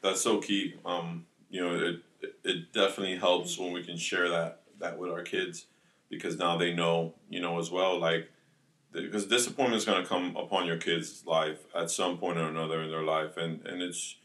that's 0.03 0.21
so 0.21 0.41
key. 0.41 0.75
Um, 0.85 1.27
you 1.51 1.61
know, 1.61 1.75
it- 1.77 2.03
it 2.45 2.73
definitely 2.73 3.17
helps 3.17 3.59
when 3.59 3.73
we 3.73 3.83
can 3.85 3.97
share 3.97 4.29
that 4.29 4.61
that 4.79 4.99
with 4.99 5.11
our 5.11 5.23
kids 5.23 5.67
because 6.11 6.37
now 6.37 6.57
they 6.57 6.73
know, 6.75 7.15
you 7.29 7.41
know, 7.41 7.59
as 7.59 7.71
well. 7.71 7.99
Like, 7.99 8.31
because 8.93 9.27
disappointment 9.27 9.79
is 9.79 9.85
going 9.85 10.03
to 10.03 10.09
come 10.09 10.37
upon 10.37 10.67
your 10.67 10.77
kids' 10.77 11.25
life 11.27 11.59
at 11.75 11.91
some 11.91 12.19
point 12.19 12.39
or 12.39 12.49
another 12.49 12.83
in 12.83 12.91
their 12.91 13.03
life, 13.03 13.37
and 13.37 13.65
and 13.67 13.83
it's 13.83 14.17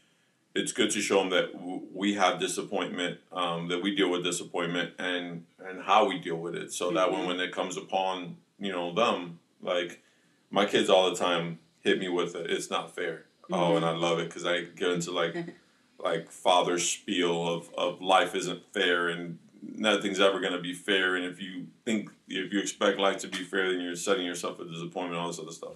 it's 0.54 0.72
good 0.72 0.90
to 0.92 1.00
show 1.00 1.18
them 1.18 1.30
that 1.30 1.52
w- 1.52 1.82
we 1.92 2.14
have 2.14 2.38
disappointment, 2.38 3.18
um, 3.32 3.68
that 3.68 3.82
we 3.82 3.94
deal 3.94 4.08
with 4.10 4.24
disappointment, 4.24 4.94
and 4.98 5.44
and 5.58 5.82
how 5.82 6.08
we 6.08 6.18
deal 6.18 6.36
with 6.36 6.54
it, 6.54 6.72
so 6.72 6.90
that 6.92 7.10
when 7.10 7.26
when 7.26 7.40
it 7.40 7.52
comes 7.52 7.76
upon 7.76 8.36
you 8.58 8.72
know 8.72 8.94
them, 8.94 9.38
like 9.62 10.02
my 10.50 10.64
kids 10.66 10.88
all 10.88 11.10
the 11.10 11.16
time 11.16 11.58
hit 11.80 11.98
me 11.98 12.08
with 12.08 12.34
it. 12.34 12.50
It's 12.50 12.70
not 12.70 12.94
fair. 12.94 13.26
Oh, 13.52 13.76
and 13.76 13.84
I 13.84 13.90
love 13.90 14.18
it 14.18 14.28
because 14.28 14.46
I 14.46 14.62
get 14.62 14.90
into 14.90 15.10
like 15.10 15.36
like 15.98 16.30
father 16.30 16.78
spiel 16.78 17.48
of, 17.48 17.72
of 17.76 18.00
life 18.00 18.34
isn't 18.34 18.62
fair 18.72 19.08
and 19.08 19.38
nothing's 19.76 20.20
ever 20.20 20.40
going 20.40 20.52
to 20.52 20.60
be 20.60 20.74
fair. 20.74 21.16
And 21.16 21.24
if 21.24 21.40
you 21.40 21.66
think 21.84 22.10
if 22.28 22.52
you 22.52 22.60
expect 22.60 22.98
life 22.98 23.18
to 23.18 23.28
be 23.28 23.38
fair, 23.38 23.70
then 23.70 23.80
you're 23.80 23.96
setting 23.96 24.26
yourself 24.26 24.60
a 24.60 24.64
disappointment. 24.64 25.20
All 25.20 25.28
this 25.28 25.38
other 25.38 25.52
stuff. 25.52 25.74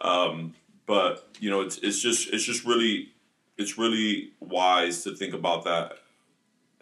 Um, 0.00 0.54
but 0.86 1.28
you 1.40 1.50
know, 1.50 1.60
it's 1.60 1.78
it's 1.78 2.00
just 2.00 2.32
it's 2.32 2.44
just 2.44 2.64
really 2.64 3.12
it's 3.58 3.78
really 3.78 4.32
wise 4.40 5.02
to 5.04 5.16
think 5.16 5.34
about 5.34 5.64
that 5.64 5.98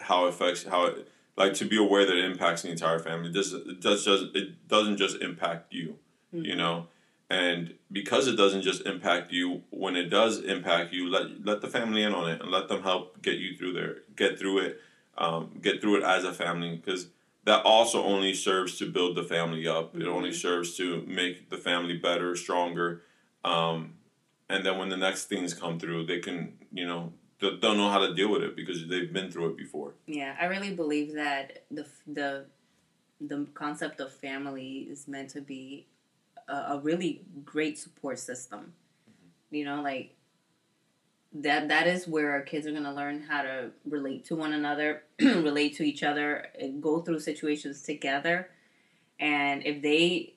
how 0.01 0.27
it 0.27 0.31
affects 0.31 0.65
how 0.65 0.87
it 0.87 1.09
like 1.37 1.55
to 1.55 1.65
be 1.65 1.77
aware 1.77 2.05
that 2.07 2.17
it 2.17 2.25
impacts 2.25 2.63
the 2.63 2.71
entire 2.71 2.99
family. 2.99 3.31
This 3.33 3.53
it 3.53 3.81
does 3.81 4.05
does 4.05 4.23
it 4.35 4.69
doesn't 4.69 4.99
just 4.99 5.21
impact 5.21 5.73
you, 5.73 5.99
you 6.33 6.57
know. 6.57 6.87
and 7.31 7.75
because 7.91 8.29
it 8.29 8.37
doesn't 8.37 8.63
just 8.63 8.87
impact 8.87 9.33
you, 9.33 9.63
when 9.71 9.97
it 9.97 10.11
does 10.11 10.41
impact 10.41 10.93
you, 10.93 11.09
let 11.09 11.45
let 11.45 11.61
the 11.61 11.69
family 11.69 12.03
in 12.03 12.15
on 12.15 12.31
it 12.31 12.41
and 12.41 12.51
let 12.51 12.69
them 12.69 12.83
help 12.83 13.21
get 13.23 13.39
you 13.39 13.57
through 13.57 13.73
there, 13.73 13.97
get 14.17 14.39
through 14.39 14.59
it, 14.59 14.81
um, 15.19 15.59
get 15.61 15.81
through 15.81 15.99
it 15.99 16.05
as 16.05 16.25
a 16.25 16.33
family 16.33 16.77
because 16.77 17.09
that 17.45 17.65
also 17.65 18.03
only 18.03 18.35
serves 18.35 18.79
to 18.79 18.91
build 18.91 19.17
the 19.17 19.23
family 19.23 19.69
up. 19.69 19.95
It 19.95 20.07
only 20.07 20.31
mm-hmm. 20.31 20.37
serves 20.37 20.77
to 20.79 21.05
make 21.07 21.51
the 21.51 21.59
family 21.59 21.97
better, 21.99 22.35
stronger. 22.37 23.03
Um, 23.45 23.95
and 24.49 24.65
then 24.65 24.79
when 24.79 24.89
the 24.89 24.97
next 24.97 25.27
things 25.27 25.53
come 25.55 25.79
through, 25.79 26.07
they 26.07 26.21
can, 26.21 26.55
you 26.73 26.87
know, 26.87 27.13
don't 27.41 27.77
know 27.77 27.91
how 27.91 27.99
to 27.99 28.15
deal 28.15 28.31
with 28.31 28.43
it 28.43 28.57
because 28.57 28.87
they've 28.89 29.13
been 29.13 29.31
through 29.31 29.51
it 29.51 29.57
before. 29.57 29.93
Yeah, 30.07 30.35
I 30.41 30.47
really 30.47 30.75
believe 30.75 31.15
that 31.15 31.65
the 31.71 31.87
the 32.07 32.47
the 33.21 33.47
concept 33.55 34.01
of 34.01 34.13
family 34.13 34.87
is 34.91 35.07
meant 35.07 35.31
to 35.31 35.41
be 35.41 35.87
a, 36.49 36.55
a 36.55 36.81
really 36.83 37.23
great 37.45 37.79
support 37.79 38.19
system. 38.19 38.73
Mm-hmm. 39.11 39.55
You 39.55 39.65
know, 39.67 39.83
like 39.83 40.17
that 41.35 41.69
that 41.69 41.87
is 41.89 42.07
where 42.07 42.31
our 42.33 42.43
kids 42.43 42.67
are 42.67 42.71
going 42.71 42.85
to 42.85 42.93
learn 42.93 43.23
how 43.23 43.43
to 43.43 43.71
relate 43.85 44.25
to 44.27 44.37
one 44.37 44.53
another, 44.53 45.03
relate 45.21 45.77
to 45.77 45.83
each 45.83 46.03
other, 46.03 46.47
eh, 46.59 46.71
go 46.81 47.01
through 47.01 47.19
situations 47.19 47.83
together. 47.83 48.49
And 49.19 49.67
if 49.67 49.83
they 49.83 50.35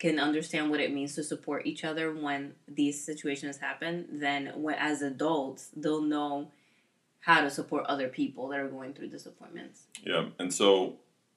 can 0.00 0.18
understand 0.18 0.70
what 0.70 0.80
it 0.80 0.92
means 0.92 1.14
to 1.14 1.22
support 1.22 1.66
each 1.66 1.84
other 1.84 2.12
when 2.12 2.54
these 2.66 3.04
situations 3.04 3.58
happen, 3.58 4.06
then 4.10 4.52
when, 4.56 4.74
as 4.76 5.02
adults, 5.02 5.68
they'll 5.76 6.02
know 6.02 6.50
how 7.20 7.42
to 7.42 7.50
support 7.50 7.84
other 7.86 8.08
people 8.08 8.48
that 8.48 8.58
are 8.58 8.68
going 8.68 8.94
through 8.94 9.08
disappointments. 9.08 9.82
Yeah, 10.02 10.30
and 10.38 10.52
so 10.52 10.96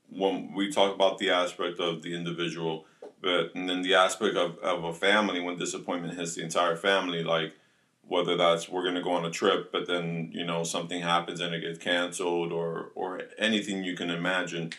when 0.10 0.54
we 0.54 0.72
talk 0.72 0.96
about 0.96 1.18
the 1.18 1.30
aspect 1.30 1.80
of 1.80 2.02
the 2.02 2.16
individual, 2.16 2.86
but 3.22 3.54
and 3.54 3.70
then 3.70 3.82
the 3.82 3.96
aspect 3.96 4.38
of, 4.38 4.58
of 4.60 4.84
a 4.86 4.94
family 4.94 5.42
when 5.42 5.58
disappointment 5.58 6.18
hits 6.18 6.36
the 6.36 6.44
entire 6.44 6.78
family, 6.78 7.24
like 7.24 7.54
whether 8.08 8.36
that's 8.36 8.70
we're 8.70 8.84
going 8.84 8.96
to 8.96 9.02
go 9.02 9.14
on 9.14 9.26
a 9.26 9.32
trip 9.32 9.72
but 9.72 9.88
then 9.88 10.30
you 10.34 10.46
know 10.46 10.64
something 10.64 11.02
happens 11.02 11.40
and 11.40 11.56
it 11.56 11.62
gets 11.62 11.80
canceled 11.80 12.52
or 12.52 12.92
or 12.96 13.22
anything 13.38 13.84
you 13.84 13.96
can 13.96 14.10
imagine 14.10 14.72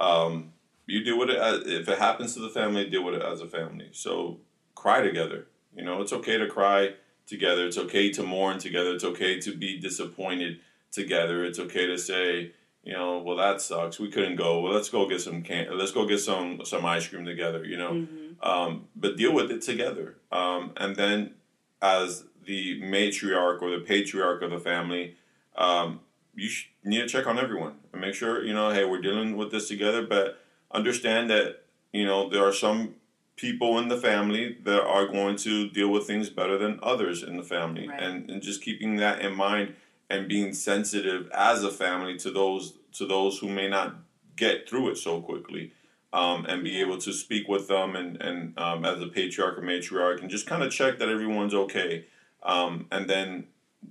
um, 0.00 0.52
you 0.86 1.04
deal 1.04 1.18
with 1.18 1.30
it 1.30 1.36
as, 1.36 1.66
if 1.66 1.88
it 1.88 1.98
happens 1.98 2.34
to 2.34 2.40
the 2.40 2.48
family 2.48 2.88
deal 2.88 3.04
with 3.04 3.14
it 3.14 3.22
as 3.22 3.40
a 3.40 3.46
family. 3.46 3.88
So 3.92 4.38
cry 4.74 5.00
together. 5.00 5.46
You 5.74 5.84
know 5.84 6.02
it's 6.02 6.12
okay 6.12 6.36
to 6.36 6.46
cry 6.48 6.94
together. 7.26 7.66
It's 7.66 7.78
okay 7.78 8.10
to 8.10 8.22
mourn 8.22 8.58
together. 8.58 8.94
It's 8.94 9.04
okay 9.04 9.40
to 9.40 9.56
be 9.56 9.78
disappointed 9.78 10.60
together. 10.90 11.44
It's 11.44 11.58
okay 11.58 11.86
to 11.86 11.96
say 11.96 12.52
you 12.84 12.92
know 12.92 13.18
well 13.18 13.36
that 13.36 13.60
sucks. 13.60 13.98
We 13.98 14.10
couldn't 14.10 14.36
go. 14.36 14.60
Well 14.60 14.72
let's 14.72 14.90
go 14.90 15.08
get 15.08 15.20
some 15.20 15.42
can 15.42 15.78
let's 15.78 15.92
go 15.92 16.06
get 16.06 16.18
some 16.18 16.60
some 16.64 16.84
ice 16.84 17.06
cream 17.06 17.24
together 17.24 17.64
you 17.64 17.78
know? 17.78 17.92
Mm-hmm. 17.92 18.48
um, 18.48 18.88
but 18.96 19.16
deal 19.16 19.32
with 19.32 19.50
it 19.50 19.62
together. 19.62 20.16
Um, 20.30 20.72
and 20.76 20.96
then 20.96 21.34
as 21.80 22.24
the 22.44 22.80
matriarch 22.82 23.62
or 23.62 23.70
the 23.70 23.84
patriarch 23.84 24.42
of 24.42 24.50
the 24.50 24.58
family, 24.58 25.16
um, 25.56 26.00
you 26.34 26.48
sh- 26.48 26.70
need 26.84 27.00
to 27.00 27.06
check 27.06 27.26
on 27.26 27.38
everyone 27.38 27.74
and 27.92 28.00
make 28.00 28.14
sure 28.14 28.44
you 28.44 28.54
know, 28.54 28.70
hey, 28.70 28.84
we're 28.84 29.00
dealing 29.00 29.36
with 29.36 29.50
this 29.50 29.68
together. 29.68 30.06
But 30.06 30.40
understand 30.70 31.30
that 31.30 31.62
you 31.92 32.04
know 32.04 32.28
there 32.28 32.44
are 32.44 32.52
some 32.52 32.94
people 33.36 33.78
in 33.78 33.88
the 33.88 33.96
family 33.96 34.56
that 34.64 34.82
are 34.82 35.06
going 35.06 35.36
to 35.36 35.68
deal 35.68 35.88
with 35.88 36.06
things 36.06 36.30
better 36.30 36.58
than 36.58 36.78
others 36.82 37.22
in 37.22 37.36
the 37.36 37.42
family, 37.42 37.88
right. 37.88 38.02
and 38.02 38.30
and 38.30 38.42
just 38.42 38.62
keeping 38.62 38.96
that 38.96 39.20
in 39.20 39.34
mind 39.34 39.74
and 40.10 40.28
being 40.28 40.52
sensitive 40.52 41.30
as 41.32 41.62
a 41.64 41.70
family 41.70 42.16
to 42.18 42.30
those 42.30 42.74
to 42.92 43.06
those 43.06 43.38
who 43.38 43.48
may 43.48 43.68
not 43.68 43.96
get 44.36 44.68
through 44.68 44.90
it 44.90 44.96
so 44.96 45.20
quickly. 45.20 45.72
Um, 46.14 46.44
and 46.46 46.62
be 46.62 46.78
able 46.82 46.98
to 46.98 47.10
speak 47.10 47.48
with 47.48 47.68
them 47.68 47.96
and, 47.96 48.20
and 48.20 48.58
um, 48.58 48.84
as 48.84 49.00
a 49.00 49.06
patriarch 49.06 49.56
or 49.56 49.62
matriarch 49.62 50.20
and 50.20 50.28
just 50.28 50.46
kind 50.46 50.62
of 50.62 50.70
check 50.70 50.98
that 50.98 51.08
everyone's 51.08 51.54
okay 51.54 52.04
um, 52.42 52.86
and 52.90 53.08
then 53.08 53.46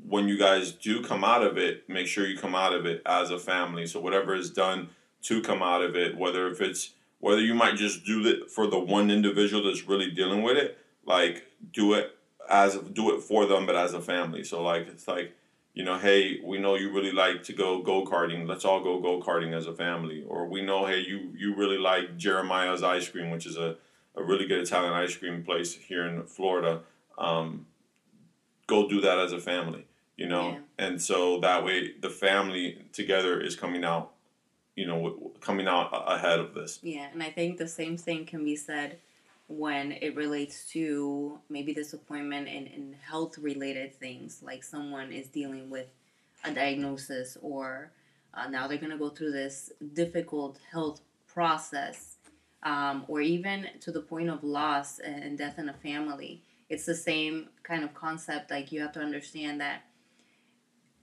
when 0.08 0.28
you 0.28 0.38
guys 0.38 0.72
do 0.72 1.04
come 1.04 1.24
out 1.24 1.44
of 1.44 1.58
it, 1.58 1.88
make 1.90 2.08
sure 2.08 2.26
you 2.26 2.38
come 2.38 2.56
out 2.56 2.74
of 2.74 2.86
it 2.86 3.02
as 3.06 3.30
a 3.30 3.40
family. 3.40 3.86
So 3.86 4.00
whatever 4.00 4.34
is 4.34 4.50
done 4.50 4.90
to 5.24 5.42
come 5.42 5.62
out 5.62 5.84
of 5.84 5.96
it, 5.96 6.18
whether 6.18 6.48
if 6.48 6.62
it's 6.62 6.92
whether 7.20 7.42
you 7.42 7.54
might 7.54 7.76
just 7.76 8.04
do 8.04 8.26
it 8.28 8.50
for 8.50 8.68
the 8.68 8.80
one 8.80 9.12
individual 9.12 9.64
that's 9.64 9.88
really 9.88 10.10
dealing 10.10 10.42
with 10.42 10.58
it, 10.58 10.78
like 11.06 11.46
do 11.72 11.94
it 11.94 12.18
as 12.50 12.76
do 12.78 13.16
it 13.16 13.22
for 13.22 13.46
them, 13.46 13.66
but 13.66 13.76
as 13.76 13.94
a 13.94 14.02
family. 14.02 14.44
So 14.44 14.64
like 14.64 14.88
it's 14.88 15.08
like 15.08 15.34
you 15.74 15.86
know, 15.86 15.98
hey, 15.98 16.42
we 16.44 16.58
know 16.58 16.76
you 16.76 16.92
really 16.92 17.14
like 17.14 17.44
to 17.44 17.54
go 17.54 17.82
go 17.82 18.04
karting. 18.04 18.48
Let's 18.48 18.66
all 18.66 18.84
go 18.84 19.00
go 19.00 19.22
karting 19.22 19.54
as 19.56 19.68
a 19.68 19.74
family. 19.74 20.24
Or 20.28 20.46
we 20.46 20.62
know, 20.62 20.86
hey, 20.86 21.00
you 21.00 21.32
you 21.38 21.56
really 21.56 21.78
like 21.78 22.18
Jeremiah's 22.18 22.84
ice 22.84 23.08
cream, 23.08 23.30
which 23.30 23.46
is 23.46 23.58
a, 23.58 23.78
a 24.16 24.24
really 24.24 24.48
good 24.48 24.60
Italian 24.60 24.94
ice 24.94 25.16
cream 25.16 25.44
place 25.44 25.74
here 25.74 26.06
in 26.06 26.24
Florida. 26.24 26.82
Um, 27.18 27.68
go 28.72 28.88
do 28.88 29.02
that 29.02 29.20
as 29.20 29.34
a 29.34 29.40
family, 29.52 29.86
you 30.16 30.28
know? 30.34 30.48
Yeah. 30.52 30.86
And 30.86 31.02
so 31.10 31.40
that 31.42 31.60
way 31.66 31.78
the 32.00 32.10
family 32.10 32.66
together 32.94 33.34
is 33.48 33.56
coming 33.56 33.84
out, 33.84 34.14
you 34.76 34.88
know, 34.88 35.32
coming 35.42 35.68
out 35.68 35.90
ahead 36.16 36.40
of 36.40 36.54
this. 36.54 36.80
Yeah, 36.82 37.08
and 37.14 37.22
I 37.22 37.32
think 37.38 37.58
the 37.58 37.68
same 37.68 37.98
thing 37.98 38.26
can 38.26 38.44
be 38.46 38.56
said 38.56 38.98
when 39.48 39.92
it 39.92 40.16
relates 40.16 40.58
to 40.72 41.38
maybe 41.50 41.74
disappointment 41.74 42.48
in, 42.48 42.64
in 42.68 42.96
health 43.10 43.38
related 43.38 43.94
things, 44.06 44.42
like 44.42 44.64
someone 44.64 45.12
is 45.12 45.28
dealing 45.28 45.70
with 45.70 45.90
a 46.46 46.52
diagnosis 46.52 47.38
or 47.42 47.92
uh, 48.34 48.48
now 48.48 48.68
they're 48.68 48.78
going 48.86 48.98
to 48.98 49.04
go 49.06 49.10
through 49.10 49.34
this 49.34 49.72
difficult 49.94 50.58
health 50.72 51.02
process, 51.28 51.98
um, 52.64 53.04
or 53.10 53.20
even 53.20 53.68
to 53.82 53.92
the 53.92 54.00
point 54.00 54.30
of 54.30 54.44
loss 54.44 55.00
and 55.00 55.38
death 55.38 55.58
in 55.60 55.68
a 55.68 55.74
family 55.74 56.42
it's 56.72 56.86
the 56.86 56.96
same 56.96 57.50
kind 57.64 57.84
of 57.84 57.94
concept. 57.94 58.50
Like 58.50 58.72
you 58.72 58.80
have 58.82 58.94
to 58.94 59.02
understand 59.02 59.60
that 59.60 59.84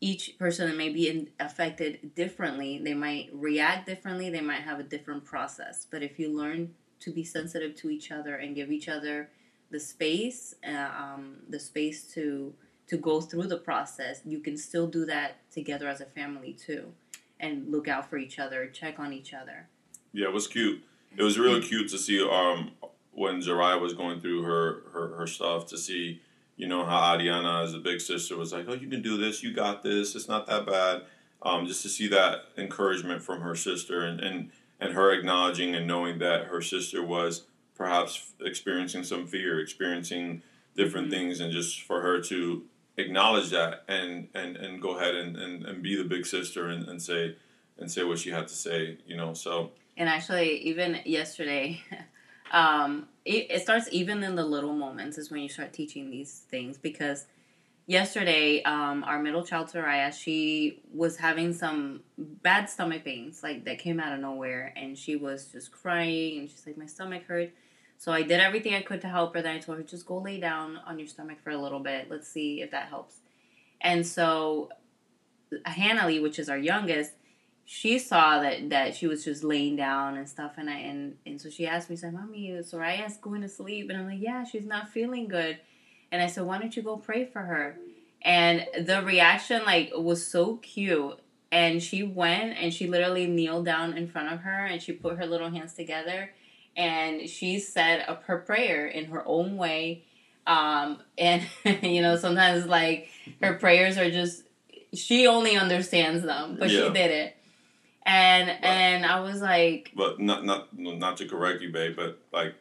each 0.00 0.38
person 0.38 0.74
may 0.78 0.88
be 0.88 1.10
in, 1.10 1.28
affected 1.38 2.14
differently. 2.14 2.80
They 2.82 2.94
might 2.94 3.28
react 3.34 3.86
differently. 3.86 4.30
They 4.30 4.40
might 4.40 4.62
have 4.62 4.80
a 4.80 4.82
different 4.82 5.26
process. 5.26 5.86
But 5.90 6.02
if 6.02 6.18
you 6.18 6.34
learn 6.34 6.74
to 7.00 7.12
be 7.12 7.22
sensitive 7.22 7.76
to 7.76 7.90
each 7.90 8.10
other 8.10 8.36
and 8.36 8.54
give 8.54 8.72
each 8.72 8.88
other 8.88 9.28
the 9.70 9.78
space, 9.78 10.54
uh, 10.66 10.90
um, 10.98 11.36
the 11.48 11.60
space 11.60 12.02
to 12.14 12.54
to 12.86 12.96
go 12.96 13.20
through 13.20 13.46
the 13.46 13.58
process, 13.58 14.22
you 14.24 14.38
can 14.38 14.56
still 14.56 14.86
do 14.86 15.04
that 15.04 15.36
together 15.52 15.86
as 15.86 16.00
a 16.00 16.06
family 16.06 16.54
too, 16.54 16.90
and 17.38 17.70
look 17.70 17.86
out 17.86 18.08
for 18.08 18.16
each 18.16 18.38
other, 18.38 18.66
check 18.66 18.98
on 18.98 19.12
each 19.12 19.34
other. 19.34 19.68
Yeah, 20.14 20.28
it 20.28 20.32
was 20.32 20.46
cute. 20.46 20.82
It 21.14 21.22
was 21.22 21.38
really 21.38 21.60
cute 21.60 21.90
to 21.90 21.98
see 21.98 22.22
um, 22.22 22.70
when 23.18 23.40
Zariah 23.40 23.80
was 23.80 23.94
going 23.94 24.20
through 24.20 24.42
her, 24.42 24.82
her, 24.92 25.16
her 25.16 25.26
stuff 25.26 25.66
to 25.66 25.78
see, 25.78 26.20
you 26.56 26.66
know, 26.66 26.84
how 26.84 27.14
Adriana 27.14 27.62
as 27.62 27.74
a 27.74 27.78
big 27.78 28.00
sister 28.00 28.36
was 28.36 28.52
like, 28.52 28.66
oh, 28.68 28.74
you 28.74 28.88
can 28.88 29.02
do 29.02 29.16
this, 29.16 29.42
you 29.42 29.52
got 29.52 29.82
this, 29.82 30.14
it's 30.14 30.28
not 30.28 30.46
that 30.46 30.66
bad. 30.66 31.02
Um, 31.42 31.66
just 31.66 31.82
to 31.82 31.88
see 31.88 32.08
that 32.08 32.46
encouragement 32.56 33.22
from 33.22 33.42
her 33.42 33.54
sister 33.54 34.02
and, 34.02 34.20
and, 34.20 34.50
and 34.80 34.94
her 34.94 35.12
acknowledging 35.12 35.74
and 35.74 35.86
knowing 35.86 36.18
that 36.18 36.46
her 36.46 36.60
sister 36.60 37.02
was 37.02 37.44
perhaps 37.76 38.32
experiencing 38.40 39.04
some 39.04 39.26
fear, 39.26 39.60
experiencing 39.60 40.42
different 40.76 41.08
mm-hmm. 41.08 41.16
things, 41.16 41.40
and 41.40 41.52
just 41.52 41.82
for 41.82 42.00
her 42.00 42.20
to 42.22 42.64
acknowledge 42.96 43.50
that 43.50 43.84
and, 43.86 44.28
and, 44.34 44.56
and 44.56 44.82
go 44.82 44.98
ahead 44.98 45.14
and, 45.14 45.36
and, 45.36 45.64
and 45.64 45.82
be 45.82 45.96
the 45.96 46.08
big 46.08 46.26
sister 46.26 46.68
and, 46.68 46.88
and 46.88 47.00
say 47.00 47.36
and 47.78 47.90
say 47.90 48.02
what 48.02 48.18
she 48.18 48.30
had 48.30 48.48
to 48.48 48.54
say, 48.54 48.98
you 49.06 49.16
know. 49.16 49.34
So 49.34 49.70
and 49.96 50.08
actually, 50.08 50.58
even 50.58 51.00
yesterday, 51.04 51.82
um, 52.52 53.08
it, 53.24 53.50
it 53.50 53.62
starts 53.62 53.88
even 53.92 54.22
in 54.22 54.34
the 54.34 54.44
little 54.44 54.72
moments 54.72 55.18
is 55.18 55.30
when 55.30 55.40
you 55.40 55.48
start 55.48 55.72
teaching 55.72 56.10
these 56.10 56.44
things 56.50 56.78
because 56.78 57.26
yesterday 57.86 58.62
um, 58.62 59.04
our 59.04 59.18
middle 59.20 59.44
child 59.44 59.68
Zariah 59.68 60.12
she 60.12 60.82
was 60.92 61.16
having 61.16 61.52
some 61.52 62.00
bad 62.16 62.68
stomach 62.68 63.04
pains 63.04 63.42
like 63.42 63.64
that 63.64 63.78
came 63.78 64.00
out 64.00 64.12
of 64.12 64.20
nowhere 64.20 64.72
and 64.76 64.96
she 64.96 65.16
was 65.16 65.46
just 65.46 65.72
crying 65.72 66.38
and 66.38 66.50
she's 66.50 66.66
like 66.66 66.76
my 66.76 66.86
stomach 66.86 67.24
hurts 67.26 67.52
so 67.98 68.12
I 68.12 68.22
did 68.22 68.38
everything 68.38 68.74
I 68.74 68.82
could 68.82 69.00
to 69.00 69.08
help 69.08 69.34
her 69.34 69.42
then 69.42 69.56
I 69.56 69.58
told 69.58 69.78
her 69.78 69.84
just 69.84 70.06
go 70.06 70.18
lay 70.18 70.38
down 70.38 70.78
on 70.86 71.00
your 71.00 71.08
stomach 71.08 71.38
for 71.42 71.50
a 71.50 71.58
little 71.58 71.80
bit. 71.80 72.08
Let's 72.08 72.28
see 72.28 72.62
if 72.62 72.70
that 72.70 72.88
helps. 72.88 73.16
And 73.80 74.06
so 74.06 74.70
Hannah 75.64 76.06
Lee 76.06 76.20
which 76.20 76.38
is 76.38 76.48
our 76.48 76.56
youngest 76.56 77.12
she 77.70 77.98
saw 77.98 78.40
that 78.40 78.70
that 78.70 78.96
she 78.96 79.06
was 79.06 79.22
just 79.22 79.44
laying 79.44 79.76
down 79.76 80.16
and 80.16 80.26
stuff 80.26 80.52
and 80.56 80.70
I 80.70 80.78
and, 80.78 81.18
and 81.26 81.38
so 81.38 81.50
she 81.50 81.66
asked 81.66 81.90
me, 81.90 81.96
said, 81.96 82.14
Mommy, 82.14 82.48
is 82.48 82.72
Zariah's 82.72 83.18
going 83.18 83.42
to 83.42 83.48
sleep 83.48 83.90
and 83.90 83.98
I'm 83.98 84.06
like, 84.06 84.22
Yeah, 84.22 84.44
she's 84.44 84.64
not 84.64 84.88
feeling 84.88 85.28
good 85.28 85.58
and 86.10 86.22
I 86.22 86.28
said, 86.28 86.44
Why 86.44 86.58
don't 86.58 86.74
you 86.74 86.82
go 86.82 86.96
pray 86.96 87.26
for 87.26 87.42
her? 87.42 87.76
And 88.22 88.66
the 88.74 89.02
reaction 89.02 89.66
like 89.66 89.92
was 89.94 90.26
so 90.26 90.56
cute 90.56 91.18
and 91.52 91.82
she 91.82 92.02
went 92.02 92.56
and 92.56 92.72
she 92.72 92.86
literally 92.86 93.26
kneeled 93.26 93.66
down 93.66 93.98
in 93.98 94.08
front 94.08 94.32
of 94.32 94.40
her 94.40 94.64
and 94.64 94.80
she 94.80 94.92
put 94.92 95.18
her 95.18 95.26
little 95.26 95.50
hands 95.50 95.74
together 95.74 96.30
and 96.74 97.28
she 97.28 97.58
said 97.58 98.02
a 98.08 98.14
her 98.28 98.38
prayer 98.38 98.86
in 98.86 99.04
her 99.10 99.22
own 99.26 99.58
way. 99.58 100.04
Um, 100.46 101.00
and 101.18 101.42
you 101.82 102.00
know, 102.00 102.16
sometimes 102.16 102.64
like 102.64 103.10
her 103.42 103.52
prayers 103.56 103.98
are 103.98 104.10
just 104.10 104.44
she 104.94 105.26
only 105.26 105.54
understands 105.54 106.24
them, 106.24 106.56
but 106.58 106.70
yeah. 106.70 106.86
she 106.86 106.92
did 106.94 107.10
it 107.10 107.34
and 108.08 108.50
and 108.64 109.06
I 109.06 109.20
was 109.20 109.40
like, 109.42 109.92
but 109.94 110.18
not 110.18 110.44
not 110.44 110.68
not 110.76 111.18
to 111.18 111.26
correct 111.28 111.60
you, 111.62 111.70
babe, 111.70 111.94
but 111.94 112.18
like 112.32 112.54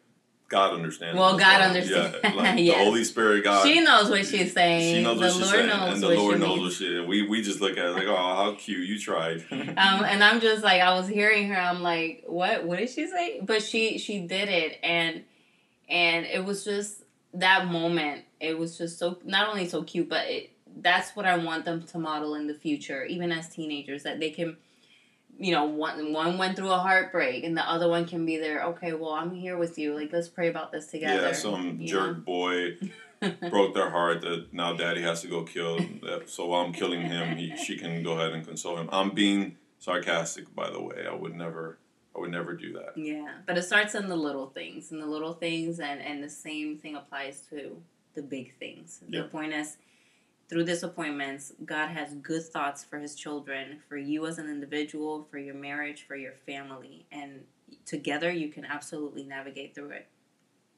God 0.50 0.74
understands. 0.74 1.18
Well, 1.18 1.38
God 1.38 1.62
understands. 1.62 2.18
Yeah, 2.24 2.32
like 2.36 2.60
Yes. 2.60 2.78
the 2.78 2.84
Holy 2.86 3.04
Spirit, 3.04 3.44
God. 3.44 3.66
she 3.66 3.82
knows 3.82 4.10
what 4.10 4.26
she's 4.26 4.54
saying. 4.54 4.96
she 4.96 5.04
knows 5.04 5.20
the 5.20 5.26
what 5.26 5.32
she's 5.34 5.42
Lord 5.42 5.52
saying, 5.54 5.68
knows 5.68 5.94
and 5.94 6.04
the 6.04 6.10
Lord 6.10 6.40
knows 6.40 6.50
means. 6.50 6.62
what 6.64 6.74
she. 6.74 7.00
We 7.00 7.28
we 7.28 7.42
just 7.42 7.62
look 7.62 7.78
at 7.78 7.86
it 7.86 7.92
like, 7.92 8.08
oh, 8.08 8.16
how 8.16 8.56
cute 8.58 8.88
you 8.88 9.00
tried. 9.00 9.46
um, 9.52 9.78
and 9.78 10.24
I'm 10.24 10.40
just 10.42 10.64
like 10.64 10.82
I 10.82 10.94
was 11.00 11.08
hearing 11.08 11.48
her. 11.50 11.58
I'm 11.60 11.82
like, 11.82 12.24
what? 12.28 12.66
What 12.66 12.78
did 12.80 12.90
she 12.90 13.08
say? 13.08 13.40
But 13.42 13.64
she 13.64 13.98
she 13.98 14.20
did 14.20 14.50
it, 14.50 14.80
and 14.84 15.24
and 15.90 16.26
it 16.26 16.44
was 16.44 16.66
just 16.66 17.04
that 17.34 17.68
moment. 17.68 18.24
It 18.40 18.58
was 18.58 18.78
just 18.78 19.00
so 19.00 19.18
not 19.24 19.48
only 19.50 19.68
so 19.68 19.84
cute, 19.84 20.10
but 20.10 20.26
it, 20.28 20.52
that's 20.80 21.16
what 21.16 21.26
I 21.26 21.38
want 21.38 21.66
them 21.66 21.84
to 21.84 21.98
model 22.00 22.36
in 22.36 22.48
the 22.48 22.54
future, 22.54 23.04
even 23.06 23.32
as 23.32 23.48
teenagers, 23.50 24.04
that 24.04 24.20
they 24.20 24.30
can. 24.30 24.58
You 25.40 25.52
know, 25.52 25.66
one 25.66 26.14
one 26.14 26.38
went 26.38 26.56
through 26.56 26.72
a 26.72 26.78
heartbreak, 26.78 27.44
and 27.44 27.56
the 27.56 27.70
other 27.70 27.88
one 27.88 28.06
can 28.06 28.26
be 28.26 28.38
there. 28.38 28.64
Okay, 28.66 28.94
well, 28.94 29.12
I'm 29.12 29.34
here 29.36 29.58
with 29.58 29.78
you. 29.78 29.94
Like, 29.96 30.12
let's 30.12 30.28
pray 30.28 30.48
about 30.48 30.72
this 30.72 30.88
together. 30.88 31.28
yeah, 31.28 31.34
some 31.34 31.78
you 31.80 31.88
jerk 31.88 32.26
boy 32.26 32.78
broke 33.50 33.74
their 33.74 33.90
heart 33.90 34.22
that 34.22 34.54
now 34.54 34.74
daddy 34.74 35.02
has 35.02 35.22
to 35.22 35.28
go 35.28 35.44
kill. 35.44 35.80
So 36.26 36.48
while 36.48 36.66
I'm 36.66 36.74
killing 36.74 37.02
him, 37.02 37.38
he, 37.38 37.56
she 37.58 37.78
can 37.78 38.04
go 38.04 38.14
ahead 38.14 38.32
and 38.34 38.46
console 38.46 38.78
him. 38.78 38.90
I'm 38.92 39.12
being 39.12 39.58
sarcastic, 39.80 40.54
by 40.56 40.70
the 40.70 40.82
way. 40.82 41.06
I 41.10 41.14
would 41.14 41.36
never, 41.36 41.78
I 42.16 42.20
would 42.20 42.32
never 42.32 42.54
do 42.54 42.74
that. 42.74 42.98
Yeah, 42.98 43.30
but 43.46 43.58
it 43.58 43.64
starts 43.64 43.96
in 43.96 44.10
the 44.10 44.16
little 44.16 44.48
things, 44.48 44.92
and 44.92 45.02
the 45.02 45.08
little 45.08 45.34
things, 45.34 45.80
and 45.80 46.02
and 46.02 46.24
the 46.24 46.30
same 46.30 46.78
thing 46.78 46.96
applies 46.96 47.42
to 47.50 47.82
the 48.16 48.22
big 48.24 48.58
things. 48.58 49.00
Yeah. 49.08 49.22
The 49.22 49.28
point 49.28 49.54
is, 49.54 49.78
through 50.48 50.64
disappointments, 50.64 51.54
God 51.66 51.90
has 51.90 52.14
good 52.14 52.44
thoughts 52.44 52.84
for 52.84 53.00
His 53.00 53.16
children, 53.16 53.80
for 53.88 53.98
you 53.98 54.26
as 54.26 54.38
an 54.38 54.50
individual, 54.50 55.28
for 55.30 55.38
your 55.38 55.56
marriage, 55.56 56.06
for 56.08 56.16
your 56.16 56.34
family, 56.34 57.06
and 57.12 57.44
together 57.86 58.32
you 58.32 58.50
can 58.50 58.66
absolutely 58.66 59.24
navigate 59.24 59.76
through 59.76 59.90
it. 59.90 60.08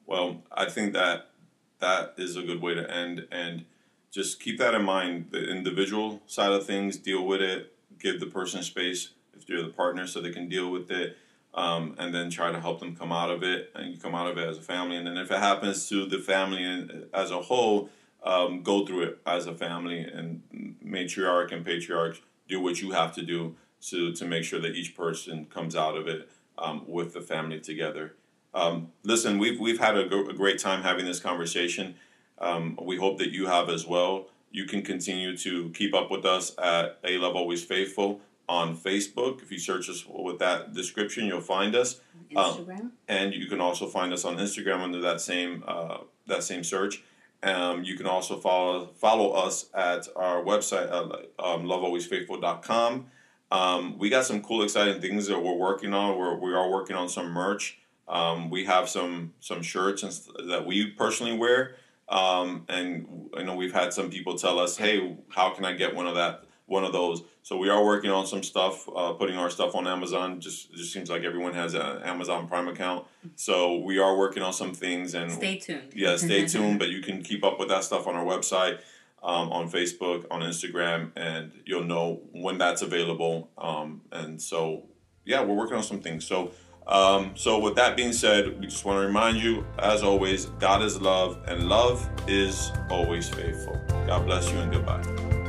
Well, 0.06 0.42
I 0.50 0.68
think 0.68 0.92
that 0.94 1.30
that 1.78 2.14
is 2.18 2.36
a 2.36 2.42
good 2.42 2.60
way 2.60 2.74
to 2.74 2.90
end, 2.90 3.26
and 3.30 3.64
just 4.10 4.40
keep 4.40 4.58
that 4.58 4.74
in 4.74 4.84
mind. 4.84 5.28
The 5.30 5.48
individual 5.48 6.20
side 6.26 6.50
of 6.50 6.66
things, 6.66 6.96
deal 6.96 7.24
with 7.24 7.40
it. 7.40 7.72
Give 7.98 8.18
the 8.18 8.26
person 8.26 8.62
space 8.62 9.10
if 9.36 9.48
you're 9.48 9.62
the 9.62 9.68
partner, 9.68 10.06
so 10.06 10.20
they 10.20 10.32
can 10.32 10.48
deal 10.48 10.70
with 10.70 10.90
it, 10.90 11.16
um, 11.54 11.94
and 11.98 12.12
then 12.12 12.28
try 12.28 12.50
to 12.50 12.60
help 12.60 12.80
them 12.80 12.96
come 12.96 13.12
out 13.12 13.30
of 13.30 13.44
it, 13.44 13.70
and 13.74 13.92
you 13.92 14.00
come 14.00 14.16
out 14.16 14.26
of 14.26 14.36
it 14.36 14.48
as 14.48 14.58
a 14.58 14.62
family. 14.62 14.96
And 14.96 15.06
then 15.06 15.16
if 15.16 15.30
it 15.30 15.38
happens 15.38 15.88
to 15.90 16.06
the 16.06 16.18
family 16.18 17.06
as 17.14 17.30
a 17.30 17.40
whole, 17.40 17.88
um, 18.22 18.62
go 18.62 18.84
through 18.86 19.02
it 19.02 19.18
as 19.26 19.46
a 19.46 19.54
family, 19.54 20.00
and 20.00 20.42
matriarch 20.84 21.52
and 21.52 21.64
patriarch 21.64 22.20
do 22.48 22.60
what 22.60 22.80
you 22.82 22.90
have 22.92 23.14
to 23.14 23.22
do 23.22 23.54
to 23.88 24.12
to 24.12 24.24
make 24.24 24.44
sure 24.44 24.60
that 24.60 24.74
each 24.74 24.96
person 24.96 25.46
comes 25.46 25.74
out 25.76 25.96
of 25.96 26.06
it 26.06 26.28
um, 26.58 26.82
with 26.86 27.14
the 27.14 27.20
family 27.20 27.60
together. 27.60 28.14
Um, 28.52 28.88
listen, 29.04 29.38
we've 29.38 29.58
we've 29.60 29.78
had 29.78 29.96
a, 29.96 30.06
gr- 30.08 30.30
a 30.30 30.34
great 30.34 30.58
time 30.58 30.82
having 30.82 31.06
this 31.06 31.20
conversation. 31.20 31.94
Um, 32.38 32.78
we 32.82 32.96
hope 32.96 33.18
that 33.18 33.30
you 33.30 33.46
have 33.46 33.68
as 33.68 33.86
well. 33.86 34.26
You 34.50 34.64
can 34.66 34.82
continue 34.82 35.36
to 35.38 35.70
keep 35.70 35.94
up 35.94 36.10
with 36.10 36.24
us 36.24 36.52
at 36.58 36.98
A 37.04 37.18
Love 37.18 37.36
Always 37.36 37.62
Faithful 37.64 38.20
on 38.48 38.76
Facebook. 38.76 39.42
If 39.42 39.52
you 39.52 39.58
search 39.60 39.88
us 39.88 40.04
with 40.08 40.40
that 40.40 40.74
description, 40.74 41.26
you'll 41.26 41.40
find 41.40 41.76
us, 41.76 42.00
Um, 42.34 42.44
Instagram. 42.54 42.90
and 43.08 43.32
you 43.32 43.46
can 43.46 43.60
also 43.60 43.86
find 43.86 44.12
us 44.12 44.24
on 44.24 44.36
Instagram 44.38 44.80
under 44.80 45.00
that 45.02 45.20
same 45.20 45.62
uh, 45.66 45.98
that 46.26 46.42
same 46.42 46.64
search. 46.64 47.02
Um, 47.42 47.84
you 47.84 47.96
can 47.96 48.06
also 48.06 48.38
follow 48.38 48.90
follow 48.96 49.30
us 49.30 49.70
at 49.74 50.06
our 50.14 50.42
website 50.42 50.86
at 50.86 51.44
um, 51.44 51.64
lovealwaysfaithful.com. 51.64 53.06
Um, 53.52 53.98
we 53.98 54.10
got 54.10 54.24
some 54.26 54.42
cool, 54.42 54.62
exciting 54.62 55.00
things 55.00 55.26
that 55.26 55.42
we're 55.42 55.54
working 55.54 55.94
on. 55.94 56.16
We're, 56.16 56.36
we 56.36 56.52
are 56.54 56.68
working 56.68 56.96
on 56.96 57.08
some 57.08 57.30
merch. 57.30 57.78
Um, 58.08 58.50
we 58.50 58.64
have 58.64 58.88
some 58.88 59.32
some 59.40 59.62
shirts 59.62 60.02
st- 60.02 60.48
that 60.48 60.66
we 60.66 60.86
personally 60.86 61.36
wear, 61.36 61.76
um, 62.08 62.64
and 62.68 63.30
I 63.36 63.42
know 63.42 63.54
we've 63.54 63.72
had 63.72 63.92
some 63.92 64.10
people 64.10 64.36
tell 64.36 64.58
us, 64.58 64.76
"Hey, 64.76 65.16
how 65.30 65.50
can 65.50 65.64
I 65.64 65.72
get 65.72 65.94
one 65.94 66.06
of 66.06 66.16
that 66.16 66.44
one 66.70 66.84
of 66.84 66.92
those?" 66.92 67.22
So 67.42 67.56
we 67.56 67.68
are 67.68 67.82
working 67.84 68.10
on 68.10 68.26
some 68.26 68.42
stuff, 68.42 68.88
uh, 68.94 69.12
putting 69.14 69.36
our 69.36 69.50
stuff 69.50 69.74
on 69.74 69.86
Amazon. 69.86 70.40
Just 70.40 70.72
just 70.74 70.92
seems 70.92 71.08
like 71.10 71.22
everyone 71.24 71.54
has 71.54 71.74
an 71.74 72.02
Amazon 72.02 72.46
Prime 72.48 72.68
account, 72.68 73.06
so 73.36 73.76
we 73.78 73.98
are 73.98 74.16
working 74.16 74.42
on 74.42 74.52
some 74.52 74.72
things 74.72 75.14
and 75.14 75.30
Stay 75.32 75.56
tuned. 75.56 75.92
yeah, 75.94 76.16
stay 76.16 76.46
tuned. 76.52 76.78
But 76.78 76.88
you 76.90 77.00
can 77.02 77.22
keep 77.22 77.44
up 77.44 77.58
with 77.58 77.68
that 77.68 77.84
stuff 77.84 78.06
on 78.06 78.14
our 78.14 78.24
website, 78.24 78.78
um, 79.22 79.50
on 79.52 79.70
Facebook, 79.70 80.26
on 80.30 80.40
Instagram, 80.42 81.10
and 81.16 81.52
you'll 81.66 81.84
know 81.84 82.20
when 82.32 82.58
that's 82.58 82.82
available. 82.82 83.50
Um, 83.58 84.02
and 84.12 84.40
so, 84.40 84.84
yeah, 85.24 85.42
we're 85.42 85.54
working 85.56 85.76
on 85.76 85.82
some 85.82 86.00
things. 86.00 86.26
So, 86.26 86.52
um, 86.86 87.32
so 87.34 87.58
with 87.58 87.74
that 87.76 87.96
being 87.96 88.12
said, 88.12 88.58
we 88.60 88.66
just 88.66 88.84
want 88.84 89.00
to 89.00 89.06
remind 89.06 89.36
you, 89.38 89.64
as 89.78 90.02
always, 90.02 90.46
God 90.58 90.82
is 90.82 91.00
love, 91.00 91.38
and 91.46 91.68
love 91.68 92.08
is 92.26 92.70
always 92.90 93.28
faithful. 93.28 93.78
God 94.06 94.24
bless 94.26 94.50
you, 94.52 94.58
and 94.58 94.72
goodbye. 94.72 95.39